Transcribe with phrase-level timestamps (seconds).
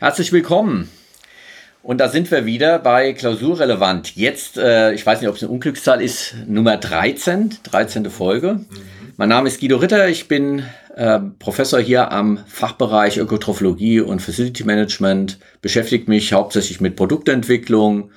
[0.00, 0.88] Herzlich willkommen.
[1.82, 4.14] Und da sind wir wieder bei Klausurrelevant.
[4.14, 8.08] Jetzt, äh, ich weiß nicht, ob es eine Unglückszahl ist, Nummer 13, 13.
[8.08, 8.54] Folge.
[8.54, 8.66] Mhm.
[9.16, 10.62] Mein Name ist Guido Ritter, ich bin
[10.94, 18.12] äh, Professor hier am Fachbereich Ökotrophologie und Facility Management, beschäftige mich hauptsächlich mit Produktentwicklung,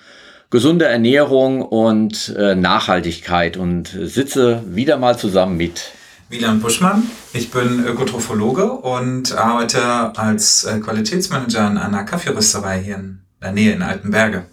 [0.52, 5.94] gesunder Ernährung und äh, Nachhaltigkeit und sitze wieder mal zusammen mit
[6.32, 7.04] Wieland Buschmann.
[7.34, 13.74] Ich bin Ökotrophologe und arbeite als äh, Qualitätsmanager in einer Kaffeerösterei hier in der Nähe
[13.74, 14.46] in Altenberge.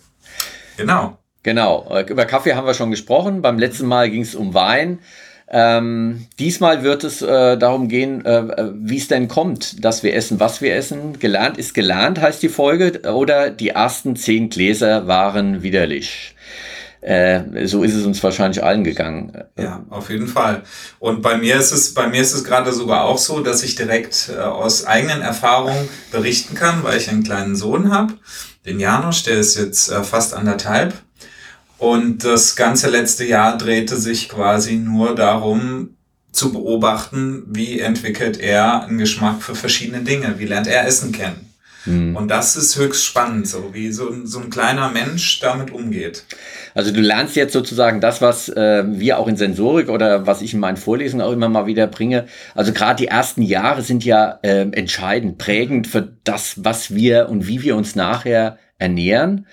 [0.77, 1.19] Genau.
[1.45, 1.86] Genau.
[1.88, 3.42] Äh, über Kaffee haben wir schon gesprochen.
[3.42, 4.98] Beim letzten Mal ging es um Wein.
[5.50, 10.14] Ähm, diesmal wird es äh, darum gehen, äh, äh, wie es denn kommt, dass wir
[10.14, 11.20] essen, was wir essen.
[11.20, 13.02] Gelernt ist gelernt, heißt die Folge.
[13.12, 16.34] Oder die ersten zehn Gläser waren widerlich.
[17.01, 19.33] Äh, so ist es uns wahrscheinlich allen gegangen.
[19.56, 20.62] Ja, auf jeden Fall.
[20.98, 23.77] Und bei mir ist es, bei mir ist es gerade sogar auch so, dass ich
[23.77, 28.14] direkt äh, aus eigenen Erfahrungen berichten kann, weil ich einen kleinen Sohn habe,
[28.67, 30.95] den Janusz, der ist jetzt äh, fast anderthalb
[31.78, 35.91] und das ganze letzte Jahr drehte sich quasi nur darum,
[36.33, 41.47] zu beobachten, wie entwickelt er einen Geschmack für verschiedene Dinge, wie lernt er Essen kennen.
[41.89, 42.17] Mhm.
[42.17, 46.25] Und das ist höchst spannend, so wie so, so ein kleiner Mensch damit umgeht.
[46.75, 50.55] Also du lernst jetzt sozusagen das, was äh, wir auch in Sensorik oder was ich
[50.55, 52.27] in meinen Vorlesungen auch immer mal wieder bringe.
[52.55, 57.48] Also gerade die ersten Jahre sind ja äh, entscheidend, prägend für das, was wir und
[57.48, 59.47] wie wir uns nachher ernähren.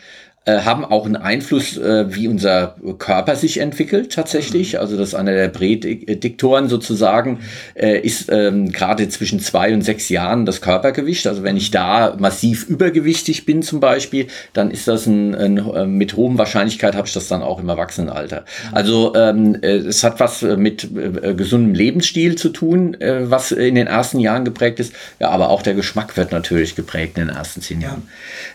[0.47, 4.73] Äh, haben auch einen Einfluss, äh, wie unser Körper sich entwickelt tatsächlich.
[4.73, 4.79] Mhm.
[4.79, 7.39] Also das ist einer der Prädiktoren sozusagen,
[7.73, 11.25] äh, ist ähm, gerade zwischen zwei und sechs Jahren das Körpergewicht.
[11.25, 15.87] Also wenn ich da massiv übergewichtig bin zum Beispiel, dann ist das ein, ein äh,
[15.87, 18.41] mit hohem Wahrscheinlichkeit habe ich das dann auch im Erwachsenenalter.
[18.41, 18.75] Mhm.
[18.75, 20.89] Also ähm, äh, es hat was mit
[21.37, 24.93] gesundem Lebensstil zu tun, was in den ersten Jahren geprägt ist.
[25.19, 28.03] Ja, aber auch der Geschmack wird natürlich geprägt in den ersten zehn Jahren.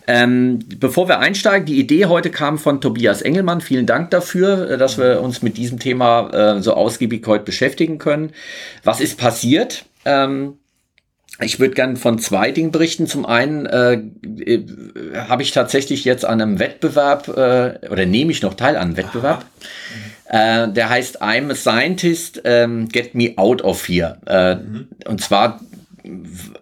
[0.07, 3.61] Ähm, bevor wir einsteigen, die Idee heute kam von Tobias Engelmann.
[3.61, 7.99] Vielen Dank dafür, äh, dass wir uns mit diesem Thema äh, so ausgiebig heute beschäftigen
[7.99, 8.33] können.
[8.85, 9.85] Was ist passiert?
[10.05, 10.55] Ähm,
[11.43, 13.07] ich würde gerne von zwei Dingen berichten.
[13.07, 14.67] Zum einen äh, äh,
[15.15, 18.97] habe ich tatsächlich jetzt an einem Wettbewerb äh, oder nehme ich noch teil an einem
[18.97, 19.45] Wettbewerb.
[20.27, 24.19] Äh, der heißt I'm a Scientist, ähm, Get Me Out of Here.
[24.27, 24.89] Äh, mhm.
[25.07, 25.61] Und zwar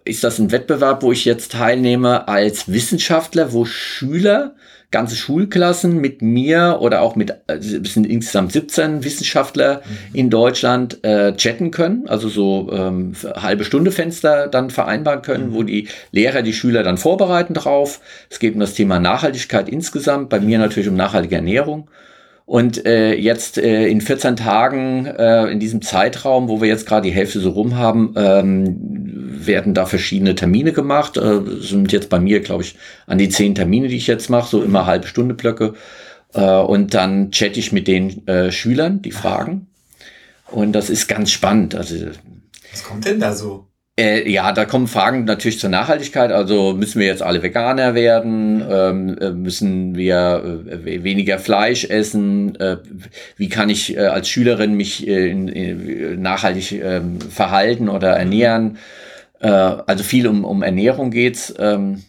[0.05, 4.55] ist das ein Wettbewerb, wo ich jetzt teilnehme als Wissenschaftler, wo Schüler
[4.91, 10.15] ganze Schulklassen mit mir oder auch mit, also es sind insgesamt 17 Wissenschaftler mhm.
[10.15, 15.53] in Deutschland äh, chatten können, also so ähm, halbe Stunde Fenster dann vereinbaren können, mhm.
[15.53, 18.01] wo die Lehrer die Schüler dann vorbereiten drauf.
[18.29, 21.89] Es geht um das Thema Nachhaltigkeit insgesamt, bei mir natürlich um nachhaltige Ernährung.
[22.49, 27.07] Und äh, jetzt äh, in 14 Tagen, äh, in diesem Zeitraum, wo wir jetzt gerade
[27.07, 31.17] die Hälfte so rum haben, ähm, werden da verschiedene Termine gemacht.
[31.17, 32.75] Äh, sind jetzt bei mir, glaube ich,
[33.07, 35.73] an die zehn Termine, die ich jetzt mache, so immer halbe Stunde Blöcke.
[36.33, 39.67] Äh, und dann chatte ich mit den äh, Schülern, die fragen.
[40.47, 41.75] Und das ist ganz spannend.
[41.75, 41.95] Also,
[42.71, 43.69] Was kommt denn da so?
[43.99, 46.31] Äh, ja, da kommen Fragen natürlich zur Nachhaltigkeit.
[46.31, 48.63] Also müssen wir jetzt alle Veganer werden?
[48.69, 52.55] Ähm, äh, müssen wir äh, weniger Fleisch essen?
[52.61, 52.77] Äh,
[53.35, 58.77] wie kann ich äh, als Schülerin mich äh, nachhaltig ähm, verhalten oder ernähren?
[59.47, 61.53] Also viel um, um Ernährung geht's.
[61.57, 62.03] Ähm,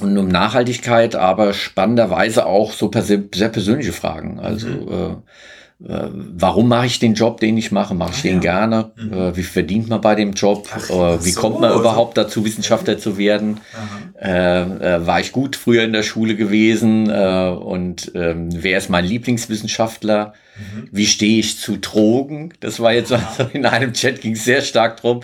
[0.00, 4.40] und um Nachhaltigkeit, aber spannenderweise auch so sehr persönliche Fragen.
[4.40, 5.22] Also mhm
[5.86, 7.94] äh, warum mache ich den Job, den ich mache?
[7.94, 8.40] Mache ich ah, den ja.
[8.40, 8.92] gerne?
[8.96, 9.12] Mhm.
[9.12, 10.68] Äh, wie verdient man bei dem Job?
[10.72, 11.80] Ach, äh, wie so, kommt man also.
[11.80, 13.60] überhaupt dazu, Wissenschaftler zu werden?
[14.18, 17.10] Äh, war ich gut früher in der Schule gewesen?
[17.14, 20.34] und ähm, wer ist mein Lieblingswissenschaftler?
[20.56, 20.88] Mhm.
[20.92, 22.52] Wie stehe ich zu Drogen?
[22.60, 25.20] Das war jetzt also in einem Chat ging es sehr stark drum.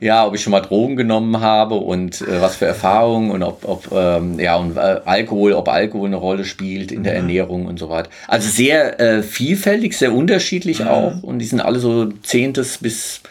[0.00, 0.06] Ja.
[0.06, 0.26] ja.
[0.26, 3.92] ob ich schon mal Drogen genommen habe und äh, was für Erfahrungen und ob, ob
[3.92, 7.20] ähm, ja und äh, Alkohol, ob Alkohol eine Rolle spielt in der mhm.
[7.20, 8.10] Ernährung und so weiter.
[8.28, 10.88] Also sehr äh, vielfältig, sehr unterschiedlich mhm.
[10.88, 13.22] auch und die sind alle so zehntes bis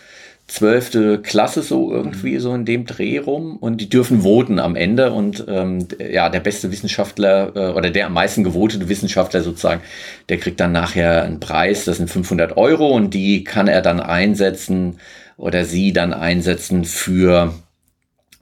[0.53, 2.39] zwölfte Klasse so irgendwie mhm.
[2.39, 3.57] so in dem Dreh rum.
[3.57, 5.11] Und die dürfen voten am Ende.
[5.11, 9.81] Und ähm, ja der beste Wissenschaftler äh, oder der am meisten gewotete Wissenschaftler sozusagen
[10.29, 11.85] der kriegt dann nachher einen Preis.
[11.85, 12.89] Das sind 500 Euro.
[12.89, 14.99] Und die kann er dann einsetzen
[15.37, 17.53] oder sie dann einsetzen für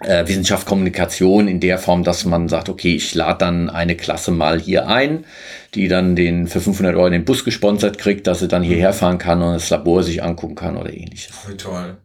[0.04, 4.32] äh, Wissenschaft, Kommunikation in der Form, dass man sagt, okay, ich lade dann eine Klasse
[4.32, 5.26] mal hier ein,
[5.74, 9.18] die dann den für 500 Euro den Bus gesponsert kriegt, dass sie dann hierher fahren
[9.18, 11.36] kann und das Labor sich angucken kann oder ähnliches.
[11.36, 11.98] Voll toll.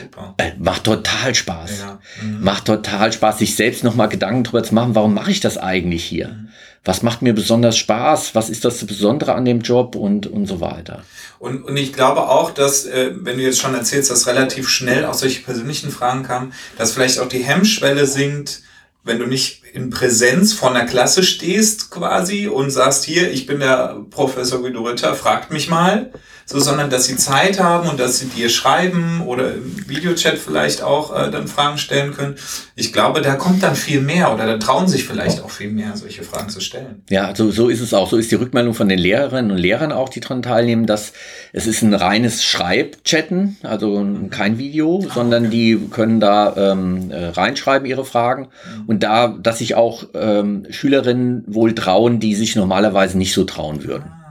[0.00, 0.34] Super.
[0.38, 1.80] Äh, macht total Spaß.
[1.80, 2.00] Ja.
[2.22, 2.44] Mhm.
[2.44, 6.04] Macht total Spaß, sich selbst nochmal Gedanken drüber zu machen, warum mache ich das eigentlich
[6.04, 6.28] hier?
[6.28, 6.48] Mhm.
[6.84, 8.34] Was macht mir besonders Spaß?
[8.34, 11.04] Was ist das Besondere an dem Job und, und so weiter?
[11.38, 15.04] Und, und ich glaube auch, dass, äh, wenn du jetzt schon erzählst, dass relativ schnell
[15.04, 18.62] auch solche persönlichen Fragen kamen, dass vielleicht auch die Hemmschwelle sinkt,
[19.04, 23.60] wenn du nicht in Präsenz vor einer Klasse stehst quasi und sagst, hier, ich bin
[23.60, 26.10] der Professor Guido Ritter, fragt mich mal
[26.52, 30.82] so, sondern dass sie Zeit haben und dass sie dir schreiben oder im Videochat vielleicht
[30.82, 32.36] auch äh, dann Fragen stellen können.
[32.74, 35.96] Ich glaube, da kommt dann viel mehr oder da trauen sich vielleicht auch viel mehr,
[35.96, 37.02] solche Fragen zu stellen.
[37.10, 38.10] Ja, so, so ist es auch.
[38.10, 41.12] So ist die Rückmeldung von den Lehrerinnen und Lehrern auch, die daran teilnehmen, dass
[41.52, 45.54] es ist ein reines Schreibchatten, also kein Video, ah, sondern okay.
[45.54, 48.84] die können da ähm, äh, reinschreiben ihre Fragen mhm.
[48.86, 53.84] und da, dass sich auch ähm, Schülerinnen wohl trauen, die sich normalerweise nicht so trauen
[53.84, 54.04] würden.
[54.06, 54.22] Ah.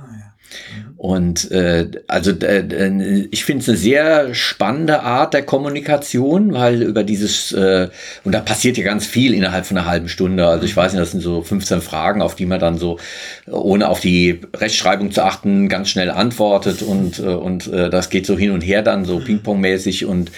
[1.01, 7.03] Und äh, also äh, ich finde es eine sehr spannende Art der Kommunikation, weil über
[7.03, 7.89] dieses, äh,
[8.23, 10.45] und da passiert ja ganz viel innerhalb von einer halben Stunde.
[10.45, 12.99] Also ich weiß nicht, das sind so 15 Fragen, auf die man dann so,
[13.47, 18.27] ohne auf die Rechtschreibung zu achten, ganz schnell antwortet und, äh, und äh, das geht
[18.27, 19.23] so hin und her dann so mhm.
[19.23, 20.31] Ping-Pong-mäßig und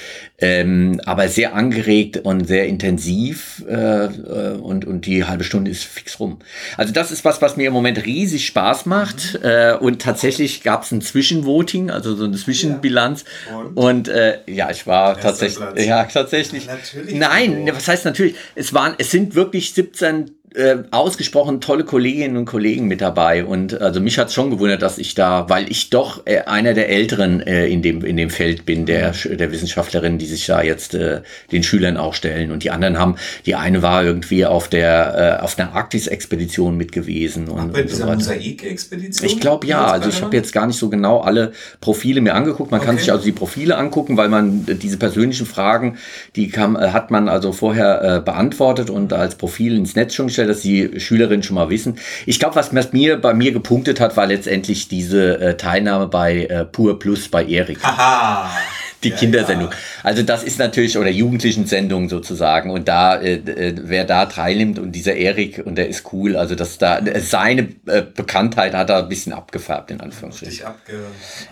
[0.43, 5.85] ähm, aber sehr angeregt und sehr intensiv äh, äh, und, und die halbe Stunde ist
[5.85, 6.39] fix rum.
[6.75, 9.47] Also das ist was, was mir im Moment riesig Spaß macht mhm.
[9.47, 13.57] äh, und tatsächlich gab es ein Zwischenvoting, also so eine Zwischenbilanz ja.
[13.57, 16.75] und, und äh, ja, ich war tatsächlich, ja tatsächlich, ja,
[17.13, 22.45] nein, was heißt natürlich, es waren, es sind wirklich 17 äh, ausgesprochen tolle Kolleginnen und
[22.45, 23.43] Kollegen mit dabei.
[23.45, 26.89] Und also mich hat schon gewundert, dass ich da, weil ich doch äh, einer der
[26.89, 30.93] Älteren äh, in, dem, in dem Feld bin, der, der Wissenschaftlerinnen, die sich da jetzt
[30.93, 31.21] äh,
[31.51, 32.51] den Schülern auch stellen.
[32.51, 33.15] Und die anderen haben,
[33.45, 37.47] die eine war irgendwie auf der äh, auf einer Arktis-Expedition mit gewesen.
[37.47, 39.29] Und, Ach, bei dieser so Mosaik-Expedition?
[39.29, 39.85] Ich glaube ja.
[39.85, 42.71] Also ich habe jetzt gar nicht so genau alle Profile mir angeguckt.
[42.71, 42.87] Man okay.
[42.87, 45.97] kann sich also die Profile angucken, weil man diese persönlichen Fragen,
[46.35, 50.61] die kam, hat man also vorher beantwortet und als Profil ins Netz schon gestellt dass
[50.61, 51.97] die Schülerinnen schon mal wissen.
[52.25, 56.65] Ich glaube, was mir bei mir gepunktet hat, war letztendlich diese äh, Teilnahme bei äh,
[56.65, 57.83] Pur Plus bei Erik.
[57.83, 58.49] Haha.
[59.03, 59.69] Die ja, Kindersendung.
[59.69, 59.77] Ja.
[60.03, 62.69] Also das ist natürlich, oder Jugendlichen-Sendung sozusagen.
[62.69, 66.55] Und da, äh, äh, wer da teilnimmt und dieser Erik, und der ist cool, also
[66.55, 70.65] dass da seine äh, Bekanntheit hat da ein bisschen abgefärbt, in Anführungsstrichen.
[70.65, 70.93] Abge,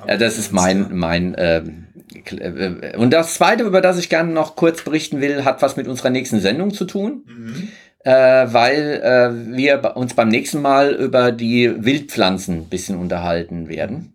[0.08, 4.56] ja, das ist mein, mein ähm, äh, und das zweite, über das ich gerne noch
[4.56, 7.24] kurz berichten will, hat was mit unserer nächsten Sendung zu tun.
[7.28, 7.70] Mhm
[8.04, 14.14] äh, weil äh, wir uns beim nächsten Mal über die Wildpflanzen ein bisschen unterhalten werden.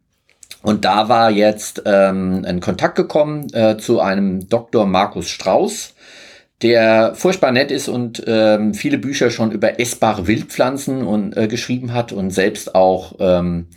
[0.63, 4.85] Und da war jetzt ähm, ein Kontakt gekommen äh, zu einem Dr.
[4.87, 5.95] Markus Strauß,
[6.63, 11.93] der furchtbar nett ist und ähm, viele Bücher schon über essbare Wildpflanzen und, äh, geschrieben
[11.93, 13.69] hat und selbst auch ähm,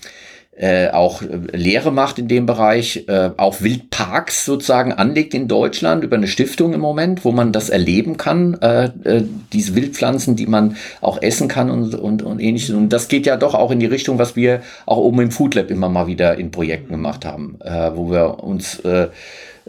[0.59, 6.03] äh, auch äh, Lehre macht in dem Bereich, äh, auch Wildparks sozusagen anlegt in Deutschland
[6.03, 9.23] über eine Stiftung im Moment, wo man das erleben kann, äh, äh,
[9.53, 12.75] diese Wildpflanzen, die man auch essen kann und, und, und ähnliches.
[12.75, 15.55] Und das geht ja doch auch in die Richtung, was wir auch oben im Food
[15.55, 18.81] Lab immer mal wieder in Projekten gemacht haben, äh, wo wir uns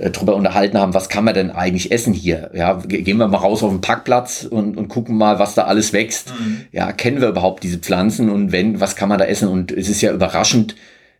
[0.00, 2.50] äh, drüber unterhalten haben, was kann man denn eigentlich essen hier?
[2.54, 5.92] Ja, gehen wir mal raus auf den Parkplatz und, und gucken mal, was da alles
[5.92, 6.32] wächst.
[6.38, 6.66] Mhm.
[6.72, 9.48] Ja, kennen wir überhaupt diese Pflanzen und wenn, was kann man da essen?
[9.48, 10.74] Und es ist ja überraschend,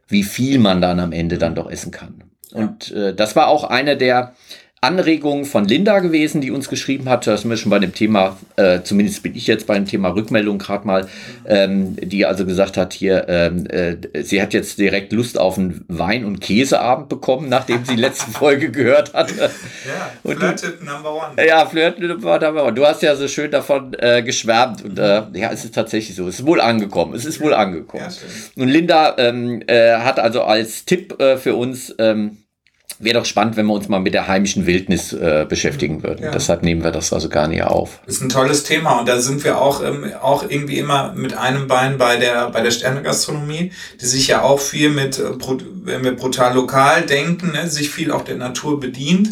[0.08, 2.24] wie viel man dann am Ende dann doch essen kann.
[2.52, 4.34] Und äh, das war auch einer der
[4.82, 7.26] Anregung von Linda gewesen, die uns geschrieben hat.
[7.26, 10.08] Da sind wir schon bei dem Thema, äh, zumindest bin ich jetzt bei dem Thema
[10.08, 11.06] Rückmeldung gerade mal,
[11.46, 15.84] ähm, die also gesagt hat, hier, ähm, äh, sie hat jetzt direkt Lust auf einen
[15.88, 19.30] Wein- und Käseabend bekommen, nachdem sie die letzte Folge gehört hat.
[19.36, 19.50] Ja,
[20.24, 21.46] Flirted Number One.
[21.46, 22.72] Ja, Flirted Number One.
[22.72, 26.26] Du hast ja so schön davon äh, geschwärmt und äh, ja, es ist tatsächlich so.
[26.26, 27.12] Es ist wohl angekommen.
[27.12, 28.04] Es ist wohl angekommen.
[28.08, 32.38] Ja, und Linda ähm, äh, hat also als Tipp äh, für uns ähm,
[33.00, 36.24] wäre doch spannend, wenn wir uns mal mit der heimischen Wildnis äh, beschäftigen würden.
[36.24, 36.30] Ja.
[36.30, 37.98] Deshalb nehmen wir das also gar nicht auf.
[38.04, 41.36] Das ist ein tolles Thema und da sind wir auch, ähm, auch irgendwie immer mit
[41.36, 45.30] einem Bein bei der, bei der Sternegastronomie, die sich ja auch viel mit, äh,
[45.82, 49.30] wenn wir brutal lokal denken, ne, sich viel auch der Natur bedient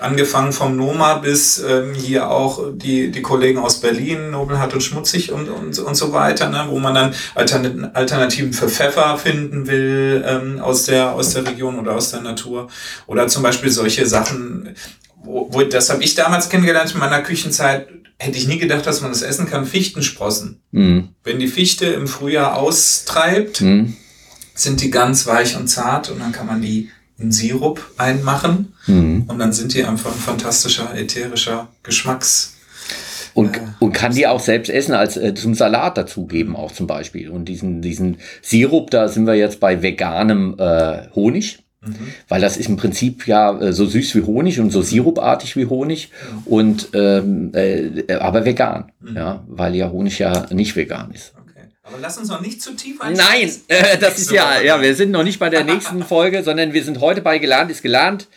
[0.00, 5.32] angefangen vom Noma bis ähm, hier auch die, die Kollegen aus Berlin, Nobelhart und Schmutzig
[5.32, 10.60] und, und, und so weiter, ne, wo man dann Alternativen für Pfeffer finden will ähm,
[10.60, 12.68] aus, der, aus der Region oder aus der Natur.
[13.10, 14.68] Oder zum Beispiel solche Sachen,
[15.24, 17.88] wo, wo das habe ich damals kennengelernt in meiner Küchenzeit,
[18.18, 20.60] hätte ich nie gedacht, dass man das essen kann, Fichtensprossen.
[20.70, 21.08] Mhm.
[21.24, 23.96] Wenn die Fichte im Frühjahr austreibt, mhm.
[24.54, 29.24] sind die ganz weich und zart und dann kann man die in Sirup einmachen mhm.
[29.26, 32.58] und dann sind die einfach ein fantastischer ätherischer Geschmacks.
[33.34, 36.86] Und, äh, und kann die auch selbst essen, als äh, zum Salat dazugeben, auch zum
[36.86, 37.28] Beispiel.
[37.28, 41.58] Und diesen, diesen Sirup, da sind wir jetzt bei veganem äh, Honig.
[41.82, 42.12] Mhm.
[42.28, 45.66] Weil das ist im Prinzip ja äh, so süß wie Honig und so sirupartig wie
[45.66, 46.52] Honig mhm.
[46.52, 49.16] und ähm, äh, aber vegan, mhm.
[49.16, 51.32] ja, weil ja Honig ja nicht vegan ist.
[51.82, 53.50] Aber lass uns noch nicht zu tief einsteigen.
[53.68, 56.72] Nein, äh, das ist ja, ja, wir sind noch nicht bei der nächsten Folge, sondern
[56.72, 58.28] wir sind heute bei Gelernt ist gelernt.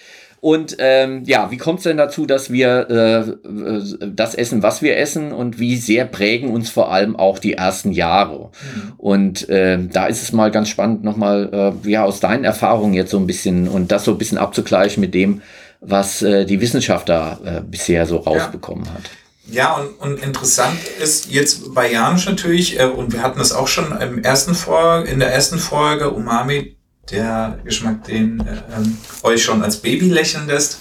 [0.44, 4.98] Und ähm, ja, wie kommt es denn dazu, dass wir äh, das essen, was wir
[4.98, 8.50] essen und wie sehr prägen uns vor allem auch die ersten Jahre?
[8.50, 8.94] Mhm.
[8.98, 11.50] Und äh, da ist es mal ganz spannend, nochmal
[11.86, 15.00] äh, ja, aus deinen Erfahrungen jetzt so ein bisschen und das so ein bisschen abzugleichen
[15.00, 15.42] mit dem,
[15.80, 18.94] was äh, die Wissenschaft da äh, bisher so rausbekommen ja.
[18.96, 19.04] hat.
[19.48, 23.70] Ja, und, und interessant ist jetzt bei Janusz natürlich, äh, und wir hatten das auch
[23.70, 26.76] schon im ersten Folge, in der ersten Folge, Umami,
[27.12, 30.80] der Geschmack, den äh, euch schon als Baby lächeln lässt.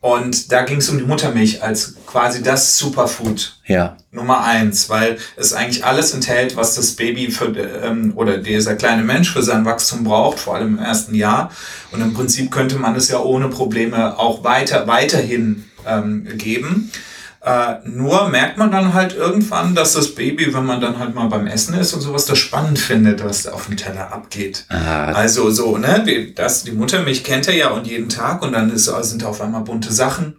[0.00, 3.96] Und da ging es um die Muttermilch als quasi das Superfood ja.
[4.10, 9.04] Nummer eins, weil es eigentlich alles enthält, was das Baby für ähm, oder dieser kleine
[9.04, 11.52] Mensch für sein Wachstum braucht, vor allem im ersten Jahr.
[11.92, 16.90] Und im Prinzip könnte man es ja ohne Probleme auch weiter weiterhin ähm, geben.
[17.44, 21.26] Äh, nur merkt man dann halt irgendwann, dass das Baby, wenn man dann halt mal
[21.26, 24.64] beim Essen ist und sowas, das spannend findet, was da auf dem Teller abgeht.
[24.68, 25.06] Ah.
[25.06, 28.72] Also so, ne, die, das, die Muttermilch kennt er ja und jeden Tag und dann
[28.72, 30.36] ist, sind auf einmal bunte Sachen.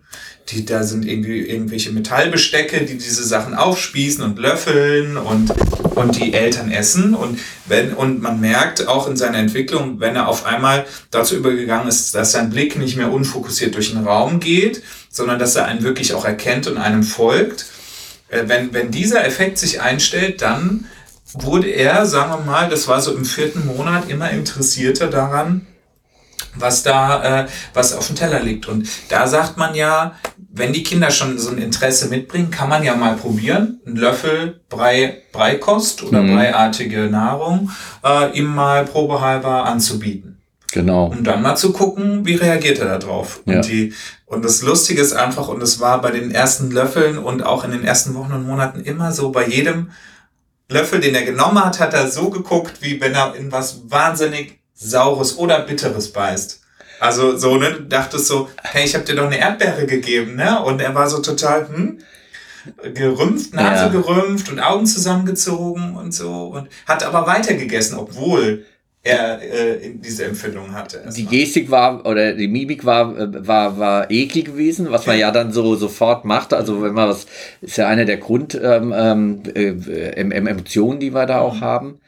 [0.49, 5.51] Die, da sind irgendwie irgendwelche Metallbestecke, die diese Sachen aufspießen und löffeln und,
[5.95, 7.15] und die Eltern essen.
[7.15, 11.87] Und wenn, und man merkt auch in seiner Entwicklung, wenn er auf einmal dazu übergegangen
[11.87, 14.83] ist, dass sein Blick nicht mehr unfokussiert durch den Raum geht,
[15.13, 17.67] sondern dass er einen wirklich auch erkennt und einem folgt.
[18.27, 20.85] Äh, wenn, wenn dieser Effekt sich einstellt, dann
[21.33, 25.67] wurde er, sagen wir mal, das war so im vierten Monat, immer interessierter daran,
[26.55, 28.67] was da, äh, was auf dem Teller liegt.
[28.67, 30.15] Und da sagt man ja,
[30.51, 34.61] wenn die Kinder schon so ein Interesse mitbringen, kann man ja mal probieren, einen Löffel
[34.69, 36.35] Brei, Breikost oder mhm.
[36.35, 37.71] breiartige Nahrung
[38.03, 40.32] äh, ihm mal probehalber anzubieten.
[40.73, 41.05] Genau.
[41.05, 43.41] Um dann mal zu gucken, wie reagiert er darauf.
[43.45, 43.57] Ja.
[43.57, 43.93] Und, die,
[44.25, 47.71] und das Lustige ist einfach, und es war bei den ersten Löffeln und auch in
[47.71, 49.91] den ersten Wochen und Monaten immer so, bei jedem
[50.69, 54.59] Löffel, den er genommen hat, hat er so geguckt, wie wenn er in was wahnsinnig
[54.73, 56.61] Saures oder Bitteres beißt.
[56.99, 60.63] Also so, ne, du dachtest so, hey, ich habe dir doch eine Erdbeere gegeben, ne?
[60.63, 61.99] Und er war so total, hm,
[62.93, 63.89] gerümpft, Nase ja.
[63.89, 68.65] gerümpft und Augen zusammengezogen und so und hat aber weiter gegessen, obwohl
[69.03, 71.03] er äh, diese Empfindung hatte.
[71.15, 73.13] Die Gestik war oder die Mimik war
[73.45, 76.53] war war eklig gewesen, was man ja dann so sofort macht.
[76.53, 77.27] Also wenn man was
[77.61, 81.61] ist ja eine der Grund ähm, ähm, äh, Emotionen, die wir da auch mhm.
[81.61, 81.99] haben.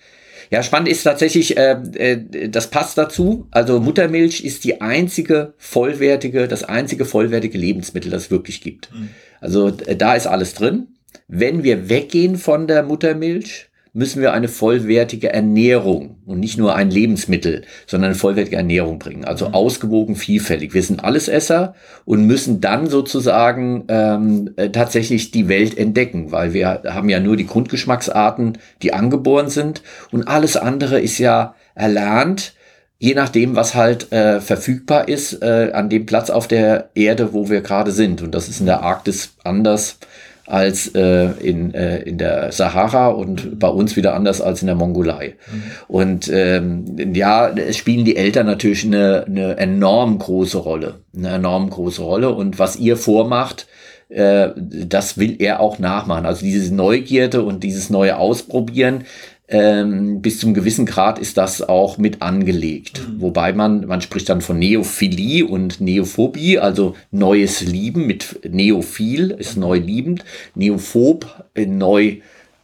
[0.52, 3.48] Ja, spannend ist tatsächlich, äh, äh, das passt dazu.
[3.52, 8.94] Also Muttermilch ist die einzige vollwertige, das einzige vollwertige Lebensmittel, das es wirklich gibt.
[8.94, 9.10] Mhm.
[9.42, 10.88] Also äh, da ist alles drin.
[11.28, 16.92] Wenn wir weggehen von der Muttermilch, müssen wir eine vollwertige Ernährung und nicht nur ein
[16.92, 19.24] Lebensmittel, sondern eine vollwertige Ernährung bringen.
[19.24, 19.54] Also mhm.
[19.54, 20.74] ausgewogen, vielfältig.
[20.74, 26.84] Wir sind Allesesser und müssen dann sozusagen ähm, äh, tatsächlich die Welt entdecken, weil wir
[26.86, 32.54] haben ja nur die Grundgeschmacksarten, die angeboren sind und alles andere ist ja erlernt
[32.98, 37.50] je nachdem, was halt äh, verfügbar ist äh, an dem Platz auf der Erde, wo
[37.50, 38.22] wir gerade sind.
[38.22, 40.00] Und das ist in der Arktis anders
[40.48, 44.75] als äh, in, äh, in der Sahara und bei uns wieder anders als in der
[44.75, 45.36] Mongolei.
[45.52, 45.64] Mhm.
[45.88, 51.00] Und ähm, ja, es spielen die Eltern natürlich eine, eine enorm große Rolle.
[51.16, 52.30] Eine enorm große Rolle.
[52.30, 53.68] Und was ihr vormacht,
[54.10, 56.25] äh, das will er auch nachmachen.
[56.25, 59.06] Also diese Neugierde und dieses neue Ausprobieren,
[59.48, 63.02] ähm, bis zum gewissen Grad ist das auch mit angelegt.
[63.08, 63.22] Mhm.
[63.22, 69.58] Wobei man, man spricht dann von Neophilie und Neophobie, also neues Lieben mit Neophil ist
[69.58, 70.24] neu liebend,
[70.56, 72.18] Neophob neu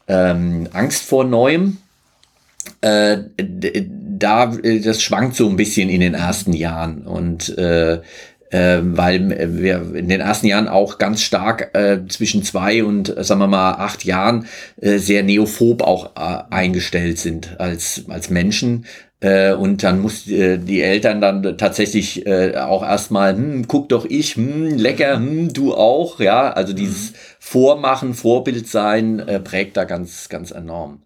[0.08, 1.78] ähm, Angst vor Neuem.
[2.82, 8.02] Äh, da, das schwankt so ein bisschen in den ersten Jahren und äh,
[8.52, 13.24] äh, weil wir in den ersten Jahren auch ganz stark äh, zwischen zwei und, äh,
[13.24, 14.46] sagen wir mal, acht Jahren
[14.80, 18.86] äh, sehr neophob auch äh, eingestellt sind als, als Menschen.
[19.22, 24.06] Äh, und dann muss äh, die Eltern dann tatsächlich äh, auch erstmal, hm, guck doch
[24.06, 27.16] ich, hm, lecker, hm, du auch, ja, also dieses mhm.
[27.40, 31.04] Vormachen, Vorbild sein, äh, prägt da ganz, ganz enorm.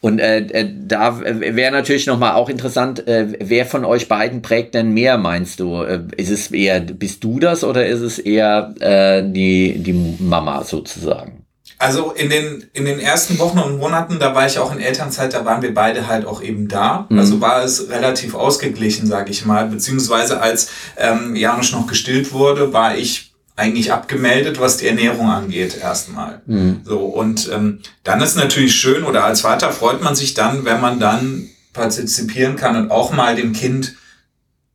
[0.00, 4.74] Und äh, äh da wäre natürlich nochmal auch interessant, äh, wer von euch beiden prägt
[4.74, 5.82] denn mehr, meinst du?
[5.82, 10.64] Äh, ist es eher, bist du das oder ist es eher äh, die, die Mama
[10.64, 11.39] sozusagen?
[11.80, 15.32] Also in den, in den ersten Wochen und Monaten, da war ich auch in Elternzeit,
[15.32, 17.06] da waren wir beide halt auch eben da.
[17.08, 17.18] Mhm.
[17.18, 19.66] Also war es relativ ausgeglichen, sage ich mal.
[19.66, 20.68] Beziehungsweise als
[20.98, 26.42] ähm, Janusz noch gestillt wurde, war ich eigentlich abgemeldet, was die Ernährung angeht, erstmal.
[26.44, 26.82] Mhm.
[26.84, 30.82] So, und ähm, dann ist natürlich schön, oder als Vater freut man sich dann, wenn
[30.82, 33.94] man dann partizipieren kann und auch mal dem Kind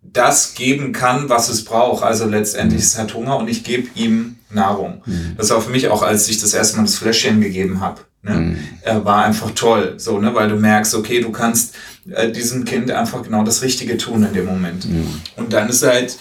[0.01, 2.03] das geben kann, was es braucht.
[2.03, 2.87] Also letztendlich mhm.
[2.87, 5.03] es hat Hunger und ich gebe ihm Nahrung.
[5.05, 5.35] Mhm.
[5.37, 8.01] Das war für mich auch, als ich das erste Mal das Fläschchen gegeben habe.
[8.23, 8.33] Ne?
[8.33, 8.57] Mhm.
[8.81, 11.75] Äh, war einfach toll, so, ne, weil du merkst, okay, du kannst
[12.09, 14.89] äh, diesem Kind einfach genau das Richtige tun in dem Moment.
[14.89, 15.21] Mhm.
[15.35, 16.17] Und dann ist halt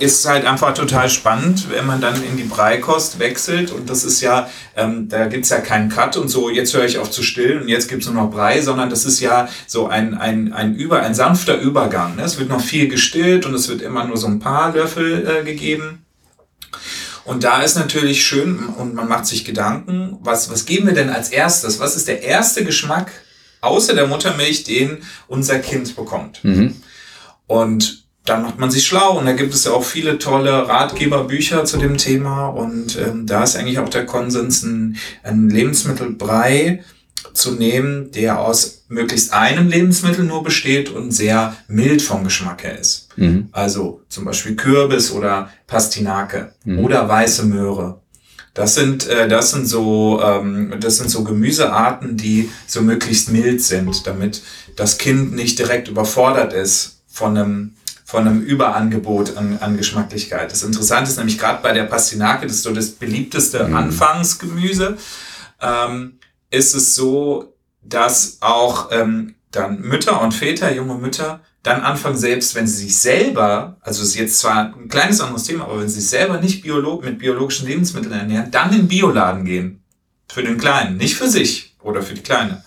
[0.00, 3.70] ist halt einfach total spannend, wenn man dann in die Breikost wechselt.
[3.70, 6.98] Und das ist ja, ähm, da gibt's ja keinen Cut und so, jetzt höre ich
[6.98, 10.14] auf zu stillen und jetzt gibt's nur noch Brei, sondern das ist ja so ein,
[10.14, 12.16] ein, ein, Über, ein sanfter Übergang.
[12.16, 12.22] Ne?
[12.22, 15.44] Es wird noch viel gestillt und es wird immer nur so ein paar Löffel äh,
[15.44, 16.04] gegeben.
[17.28, 21.10] Und da ist natürlich schön und man macht sich Gedanken, was, was geben wir denn
[21.10, 21.78] als erstes?
[21.78, 23.12] Was ist der erste Geschmack
[23.60, 26.42] außer der Muttermilch, den unser Kind bekommt?
[26.42, 26.76] Mhm.
[27.46, 31.66] Und dann macht man sich schlau und da gibt es ja auch viele tolle Ratgeberbücher
[31.66, 36.82] zu dem Thema und ähm, da ist eigentlich auch der Konsens, ein, ein Lebensmittelbrei
[37.34, 42.78] zu nehmen, der aus möglichst einem Lebensmittel nur besteht und sehr mild vom Geschmack her
[42.78, 43.07] ist.
[43.18, 43.48] Mhm.
[43.52, 46.78] Also zum Beispiel Kürbis oder Pastinake mhm.
[46.80, 48.00] oder weiße Möhre.
[48.54, 53.62] Das sind, äh, das sind so, ähm, das sind so Gemüsearten, die so möglichst mild
[53.62, 54.42] sind, damit
[54.76, 60.50] das Kind nicht direkt überfordert ist von einem von einem Überangebot an, an Geschmacklichkeit.
[60.50, 63.76] Das Interessante ist nämlich gerade bei der Pastinake, das ist so das beliebteste mhm.
[63.76, 64.96] Anfangsgemüse,
[65.60, 72.16] ähm, ist es so, dass auch ähm, dann Mütter und Väter, junge Mütter, dann anfangen
[72.16, 75.80] selbst, wenn sie sich selber, also es ist jetzt zwar ein kleines anderes Thema, aber
[75.80, 79.82] wenn sie sich selber nicht biolog mit biologischen Lebensmitteln ernähren, dann in Bioladen gehen.
[80.30, 82.62] Für den Kleinen, nicht für sich oder für die Kleine.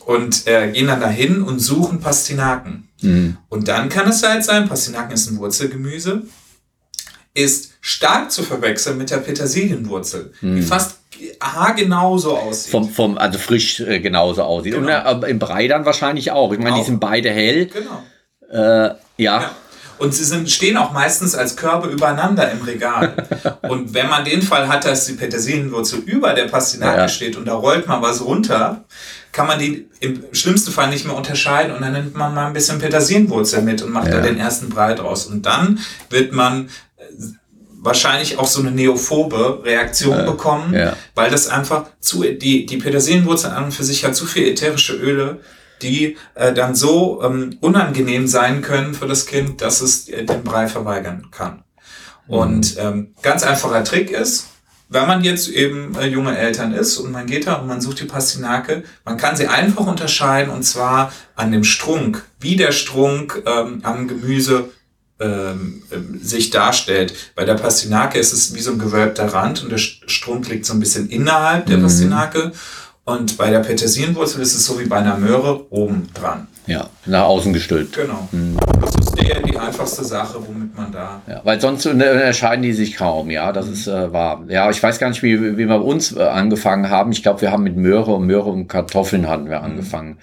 [0.00, 2.88] Und äh, gehen dann dahin und suchen Pastinaken.
[3.00, 3.36] Mhm.
[3.48, 6.22] Und dann kann es halt sein, Pastinaken ist ein Wurzelgemüse,
[7.32, 10.56] ist stark zu verwechseln mit der Petersilienwurzel, mhm.
[10.56, 10.98] die fast
[11.40, 12.72] haargenauso aussieht.
[12.72, 14.74] Vom, vom, also frisch äh, genauso aussieht.
[14.74, 15.14] Genau.
[15.14, 16.52] Und äh, im Brei dann wahrscheinlich auch.
[16.52, 17.66] Ich meine, die sind beide hell.
[17.66, 18.02] Genau.
[18.50, 19.50] Äh, ja.
[19.98, 23.14] Und sie sind, stehen auch meistens als Körbe übereinander im Regal.
[23.62, 27.08] und wenn man den Fall hat, dass die Petersilienwurzel über der Pastinake ja.
[27.08, 28.84] steht und da rollt man was runter,
[29.32, 32.52] kann man die im schlimmsten Fall nicht mehr unterscheiden und dann nimmt man mal ein
[32.52, 34.16] bisschen Petersilienwurzel mit und macht ja.
[34.16, 35.26] da den ersten Brei draus.
[35.26, 35.78] Und dann
[36.10, 37.02] wird man äh,
[37.80, 40.94] wahrscheinlich auch so eine neophobe Reaktion äh, bekommen, ja.
[41.14, 44.94] weil das einfach zu, die, die Petersilienwurzel an und für sich hat zu viel ätherische
[44.94, 45.40] Öle,
[45.82, 50.42] die äh, dann so ähm, unangenehm sein können für das Kind, dass es äh, den
[50.42, 51.64] Brei verweigern kann.
[52.26, 52.34] Mhm.
[52.34, 54.48] Und ähm, ganz einfacher Trick ist,
[54.88, 58.00] wenn man jetzt eben äh, junge Eltern ist und man geht da und man sucht
[58.00, 63.42] die Pastinake, man kann sie einfach unterscheiden und zwar an dem Strunk, wie der Strunk
[63.46, 64.70] ähm, am Gemüse
[65.18, 65.82] ähm
[66.20, 67.14] sich darstellt.
[67.34, 70.74] Bei der Pastinake ist es wie so ein gewölbter Rand und der Strunk liegt so
[70.74, 71.84] ein bisschen innerhalb der mhm.
[71.84, 72.52] Pastinake.
[73.08, 76.48] Und bei der Petersilienwurzel ist es so wie bei einer Möhre oben dran.
[76.66, 77.94] Ja, nach außen gestülpt.
[77.94, 78.28] Genau.
[78.32, 78.56] Mhm.
[78.80, 81.22] Das ist der, die einfachste Sache, womit man da.
[81.28, 83.72] Ja, weil sonst unterscheiden die sich kaum, ja, das mhm.
[83.74, 84.42] ist äh, wahr.
[84.48, 87.12] Ja, ich weiß gar nicht, wie, wie wir bei uns äh, angefangen haben.
[87.12, 89.64] Ich glaube, wir haben mit Möhre und Möhre und Kartoffeln hatten wir mhm.
[89.66, 90.18] angefangen.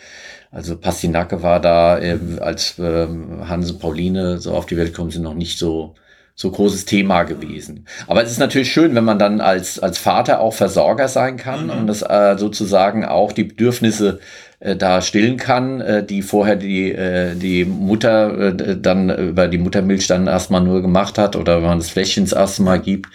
[0.51, 3.07] Also Pastinake war da, äh, als äh,
[3.47, 5.95] Hans und Pauline so auf die Welt kommen, sind noch nicht so
[6.35, 7.85] so großes Thema gewesen.
[8.07, 11.65] Aber es ist natürlich schön, wenn man dann als, als Vater auch Versorger sein kann
[11.65, 11.71] mhm.
[11.71, 14.19] und das äh, sozusagen auch die Bedürfnisse
[14.59, 19.59] äh, da stillen kann, äh, die vorher die, äh, die Mutter äh, dann über die
[19.59, 23.09] Muttermilch dann erstmal nur gemacht hat oder wenn man das Fläschchen das erste Mal gibt.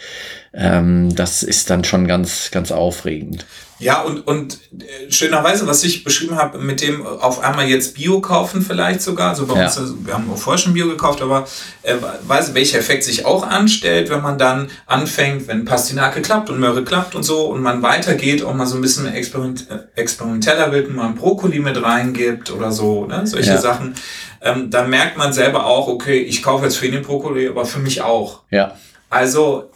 [0.54, 3.46] Ähm, das ist dann schon ganz, ganz aufregend.
[3.80, 8.20] Ja, und, und äh, schönerweise, was ich beschrieben habe, mit dem auf einmal jetzt Bio
[8.20, 9.66] kaufen vielleicht sogar, also bei ja.
[9.66, 11.46] uns, wir haben auch vorher schon Bio gekauft, aber
[11.82, 11.94] äh,
[12.26, 16.82] weiß, welcher Effekt sich auch anstellt, wenn man dann anfängt, wenn Pastinake klappt und Möhre
[16.82, 20.90] klappt und so und man weitergeht, auch mal so ein bisschen experiment, äh, experimenteller wird,
[20.90, 23.58] mal Brokkoli mit reingibt oder so, ne, solche ja.
[23.58, 23.94] Sachen,
[24.40, 27.78] ähm, dann merkt man selber auch, okay, ich kaufe jetzt für den Brokkoli, aber für
[27.78, 28.40] mich auch.
[28.50, 28.76] Ja.
[29.08, 29.70] Also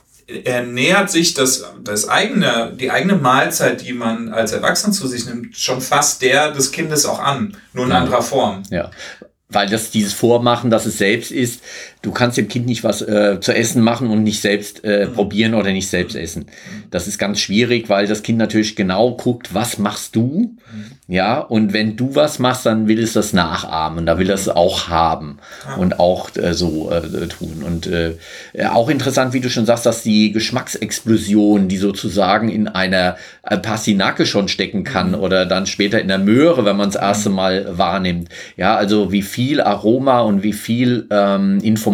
[0.45, 5.27] er nähert sich das, das eigene, die eigene Mahlzeit, die man als Erwachsener zu sich
[5.27, 7.99] nimmt, schon fast der des Kindes auch an, nur in ja.
[7.99, 8.63] anderer Form.
[8.71, 8.91] Ja.
[9.49, 11.63] Weil das dieses Vormachen, dass es selbst ist,
[12.03, 15.15] du kannst dem Kind nicht was äh, zu essen machen und nicht selbst äh, mhm.
[15.15, 16.47] probieren oder nicht selbst essen.
[16.91, 20.57] Das ist ganz schwierig, weil das Kind natürlich genau guckt, was machst du?
[20.73, 20.85] Mhm.
[21.09, 24.89] Ja, und wenn du was machst, dann will es das nachahmen, da will es auch
[24.89, 25.39] haben
[25.77, 27.63] und auch äh, so äh, tun.
[27.65, 28.15] Und äh,
[28.71, 34.27] auch interessant, wie du schon sagst, dass die Geschmacksexplosion, die sozusagen in einer äh, Passinake
[34.27, 35.17] schon stecken kann mhm.
[35.17, 38.29] oder dann später in der Möhre, wenn man es erste Mal wahrnimmt.
[38.57, 41.92] Ja, also wie viel Aroma und wie viel ähm, Information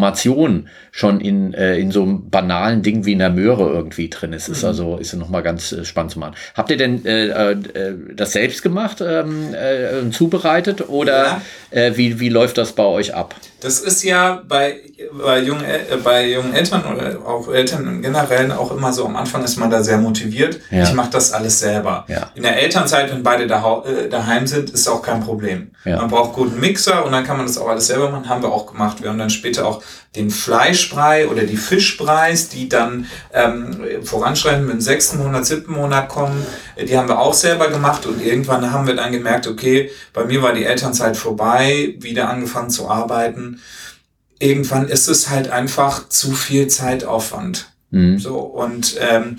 [0.90, 4.48] schon in, äh, in so einem banalen Ding wie in der Möhre irgendwie drin ist.
[4.48, 4.68] Ist mhm.
[4.68, 6.34] also ist nochmal ganz äh, spannend zu machen.
[6.54, 7.56] Habt ihr denn äh, äh,
[8.14, 11.42] das selbst gemacht, ähm, äh, zubereitet oder ja.
[11.70, 13.34] äh, wie, wie läuft das bei euch ab?
[13.60, 14.80] Das ist ja bei,
[15.12, 19.16] bei, jungen, äh, bei jungen Eltern oder auch Eltern im Generellen auch immer so, am
[19.16, 20.60] Anfang ist man da sehr motiviert.
[20.70, 20.84] Ja.
[20.84, 22.04] Ich mache das alles selber.
[22.08, 22.30] Ja.
[22.36, 25.72] In der Elternzeit, wenn beide da, äh, daheim sind, ist auch kein Problem.
[25.84, 25.96] Ja.
[25.96, 28.28] Man braucht guten Mixer und dann kann man das auch alles selber machen.
[28.28, 29.02] Haben wir auch gemacht.
[29.02, 29.82] Wir haben dann später auch
[30.14, 36.08] den Fleischbrei oder die Fischbreis, die dann ähm, voranschreitend mit dem sechsten Monat, siebten Monat
[36.08, 36.46] kommen.
[36.80, 40.42] Die haben wir auch selber gemacht und irgendwann haben wir dann gemerkt, okay, bei mir
[40.42, 43.47] war die Elternzeit vorbei, wieder angefangen zu arbeiten
[44.38, 47.72] irgendwann ist es halt einfach zu viel Zeitaufwand.
[47.90, 48.18] Mhm.
[48.18, 49.36] So, und, ähm,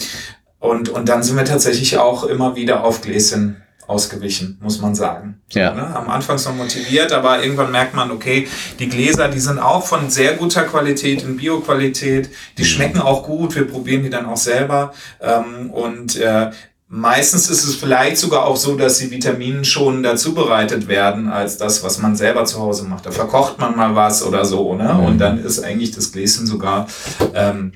[0.59, 5.41] und, und dann sind wir tatsächlich auch immer wieder auf Gläschen ausgewichen, muss man sagen.
[5.49, 5.73] So, ja.
[5.73, 5.95] ne?
[5.95, 10.11] Am Anfang so motiviert, aber irgendwann merkt man, okay, die Gläser, die sind auch von
[10.11, 12.67] sehr guter Qualität, in Bio-Qualität, die mhm.
[12.67, 14.93] schmecken auch gut, wir probieren die dann auch selber.
[15.19, 16.51] Ähm, und äh,
[16.91, 21.83] Meistens ist es vielleicht sogar auch so, dass die Vitaminen schon zubereitet werden, als das,
[21.83, 23.05] was man selber zu Hause macht.
[23.05, 24.95] Da verkocht man mal was oder so, ne?
[24.95, 25.05] Mhm.
[25.05, 26.87] Und dann ist eigentlich das Gläschen sogar
[27.35, 27.73] ähm,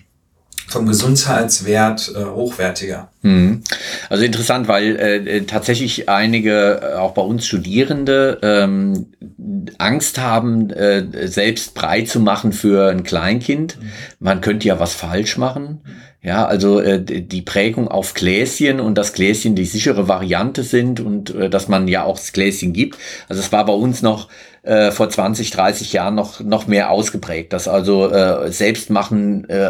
[0.68, 3.10] vom Gesundheitswert äh, hochwertiger.
[3.22, 3.62] Mhm.
[4.10, 9.14] Also interessant, weil äh, tatsächlich einige, äh, auch bei uns Studierende, ähm,
[9.78, 13.78] Angst haben, äh, selbst brei zu machen für ein Kleinkind.
[13.80, 13.88] Mhm.
[14.20, 15.82] Man könnte ja was falsch machen.
[16.24, 21.36] Ja, also äh, die Prägung auf Gläschen und dass Gläschen die sichere Variante sind und
[21.36, 22.98] äh, dass man ja auch das Gläschen gibt.
[23.28, 24.30] Also es war bei uns noch
[24.64, 27.52] äh, vor 20, 30 Jahren noch, noch mehr ausgeprägt.
[27.52, 29.70] Das also äh, selbst machen, äh,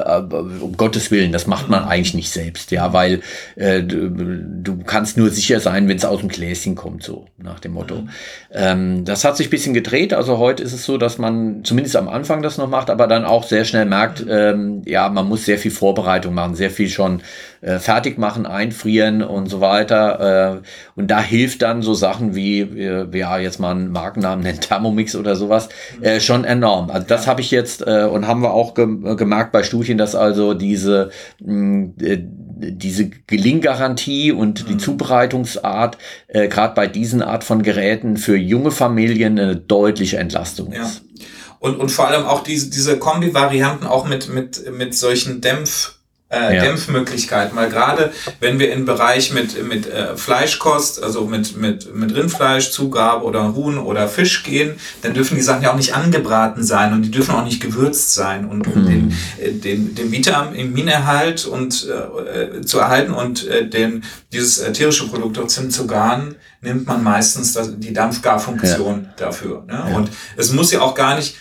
[0.62, 3.22] um Gottes Willen, das macht man eigentlich nicht selbst, ja, weil
[3.56, 7.60] äh, du, du kannst nur sicher sein, wenn es aus dem Gläschen kommt, so nach
[7.60, 7.96] dem Motto.
[7.96, 8.10] Mhm.
[8.52, 10.14] Ähm, das hat sich bisschen gedreht.
[10.14, 13.26] Also heute ist es so, dass man zumindest am Anfang das noch macht, aber dann
[13.26, 17.22] auch sehr schnell merkt, ähm, ja, man muss sehr viel Vorbereitung machen, sehr viel schon
[17.64, 20.60] äh, fertig machen, einfrieren und so weiter.
[20.60, 24.60] Äh, und da hilft dann so Sachen wie, äh, ja, jetzt mal einen Markennamen nennen,
[24.62, 25.70] Thermomix oder sowas,
[26.02, 26.90] äh, schon enorm.
[26.90, 30.14] Also das habe ich jetzt äh, und haben wir auch ge gemerkt bei Studien, dass
[30.14, 34.80] also diese, mh, äh, diese Gelinggarantie und die mhm.
[34.80, 35.98] Zubereitungsart,
[36.28, 41.02] äh, gerade bei diesen Art von Geräten für junge Familien eine deutliche Entlastung ist.
[41.06, 41.26] Ja.
[41.60, 46.03] Und, und vor allem auch diese, diese Kombi-Varianten auch mit, mit, mit solchen Dämpf-
[46.34, 46.64] äh, ja.
[46.64, 52.16] Dämpfmöglichkeiten, weil gerade wenn wir im Bereich mit, mit äh, Fleischkost, also mit, mit, mit
[52.16, 56.64] Rindfleisch, Zugabe oder Huhn oder Fisch gehen, dann dürfen die Sachen ja auch nicht angebraten
[56.64, 58.46] sein und die dürfen auch nicht gewürzt sein.
[58.46, 58.88] Und um mhm.
[58.88, 65.08] den, äh, den, den Vitaminerhalt und, äh, zu erhalten und äh, den, dieses äh, tierische
[65.08, 69.14] Produkt trotzdem zu garen, nimmt man meistens das, die Dampfgarfunktion ja.
[69.18, 69.64] dafür.
[69.68, 69.86] Ne?
[69.90, 69.96] Ja.
[69.96, 71.36] Und es muss ja auch gar nicht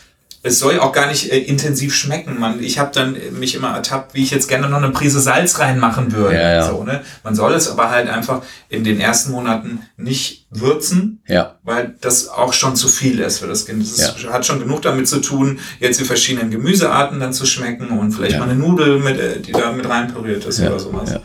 [0.44, 2.38] es soll auch gar nicht äh, intensiv schmecken.
[2.38, 5.60] Man, ich habe dann mich immer ertappt, wie ich jetzt gerne noch eine Prise Salz
[5.60, 6.34] reinmachen würde.
[6.34, 6.68] Ja, ja.
[6.68, 7.02] So, ne?
[7.22, 11.56] Man soll es aber halt einfach in den ersten Monaten nicht würzen, ja.
[11.62, 13.82] weil das auch schon zu viel ist für das Kind.
[13.82, 17.96] Das ist, hat schon genug damit zu tun, jetzt die verschiedenen Gemüsearten dann zu schmecken
[17.98, 21.12] und vielleicht mal eine Nudel, mit, äh, die da mit reinpüriert ist oder sowas.
[21.12, 21.20] Ja.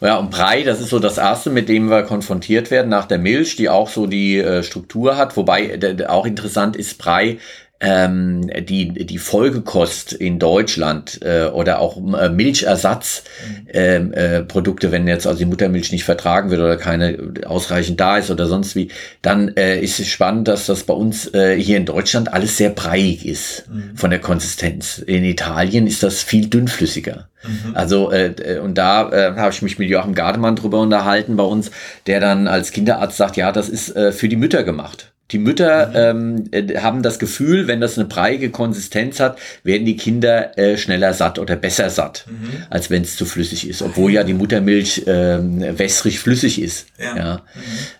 [0.00, 3.16] Ja, und Brei, das ist so das erste, mit dem wir konfrontiert werden nach der
[3.16, 5.38] Milch, die auch so die äh, Struktur hat.
[5.38, 7.38] Wobei äh, auch interessant ist, Brei
[7.80, 15.06] ähm, die, die Folgekost in Deutschland äh, oder auch äh, Milchersatzprodukte, ähm, äh, Produkte, wenn
[15.06, 18.88] jetzt also die Muttermilch nicht vertragen wird oder keine ausreichend da ist oder sonst wie,
[19.20, 22.70] dann äh, ist es spannend, dass das bei uns äh, hier in Deutschland alles sehr
[22.70, 23.94] breiig ist mhm.
[23.94, 24.98] von der Konsistenz.
[24.98, 27.28] In Italien ist das viel dünnflüssiger.
[27.42, 27.76] Mhm.
[27.76, 31.70] Also, äh, und da äh, habe ich mich mit Joachim Gardemann drüber unterhalten bei uns,
[32.06, 35.12] der dann als Kinderarzt sagt, ja, das ist äh, für die Mütter gemacht.
[35.32, 36.44] Die Mütter mhm.
[36.52, 40.76] ähm, äh, haben das Gefühl, wenn das eine breiige Konsistenz hat, werden die Kinder äh,
[40.76, 42.62] schneller satt oder besser satt, mhm.
[42.70, 43.82] als wenn es zu flüssig ist.
[43.82, 46.86] Obwohl ja die Muttermilch ähm, wässrig flüssig ist.
[47.00, 47.16] Ja.
[47.16, 47.34] ja.
[47.34, 47.40] Mhm.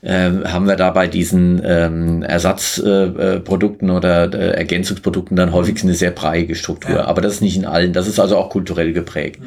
[0.05, 5.83] Ähm, haben wir da bei diesen ähm, Ersatzprodukten äh, äh oder äh, Ergänzungsprodukten dann häufig
[5.83, 6.97] eine sehr breiige Struktur.
[6.97, 7.05] Ja.
[7.07, 7.93] Aber das ist nicht in allen.
[7.93, 9.41] Das ist also auch kulturell geprägt.
[9.41, 9.47] Mhm.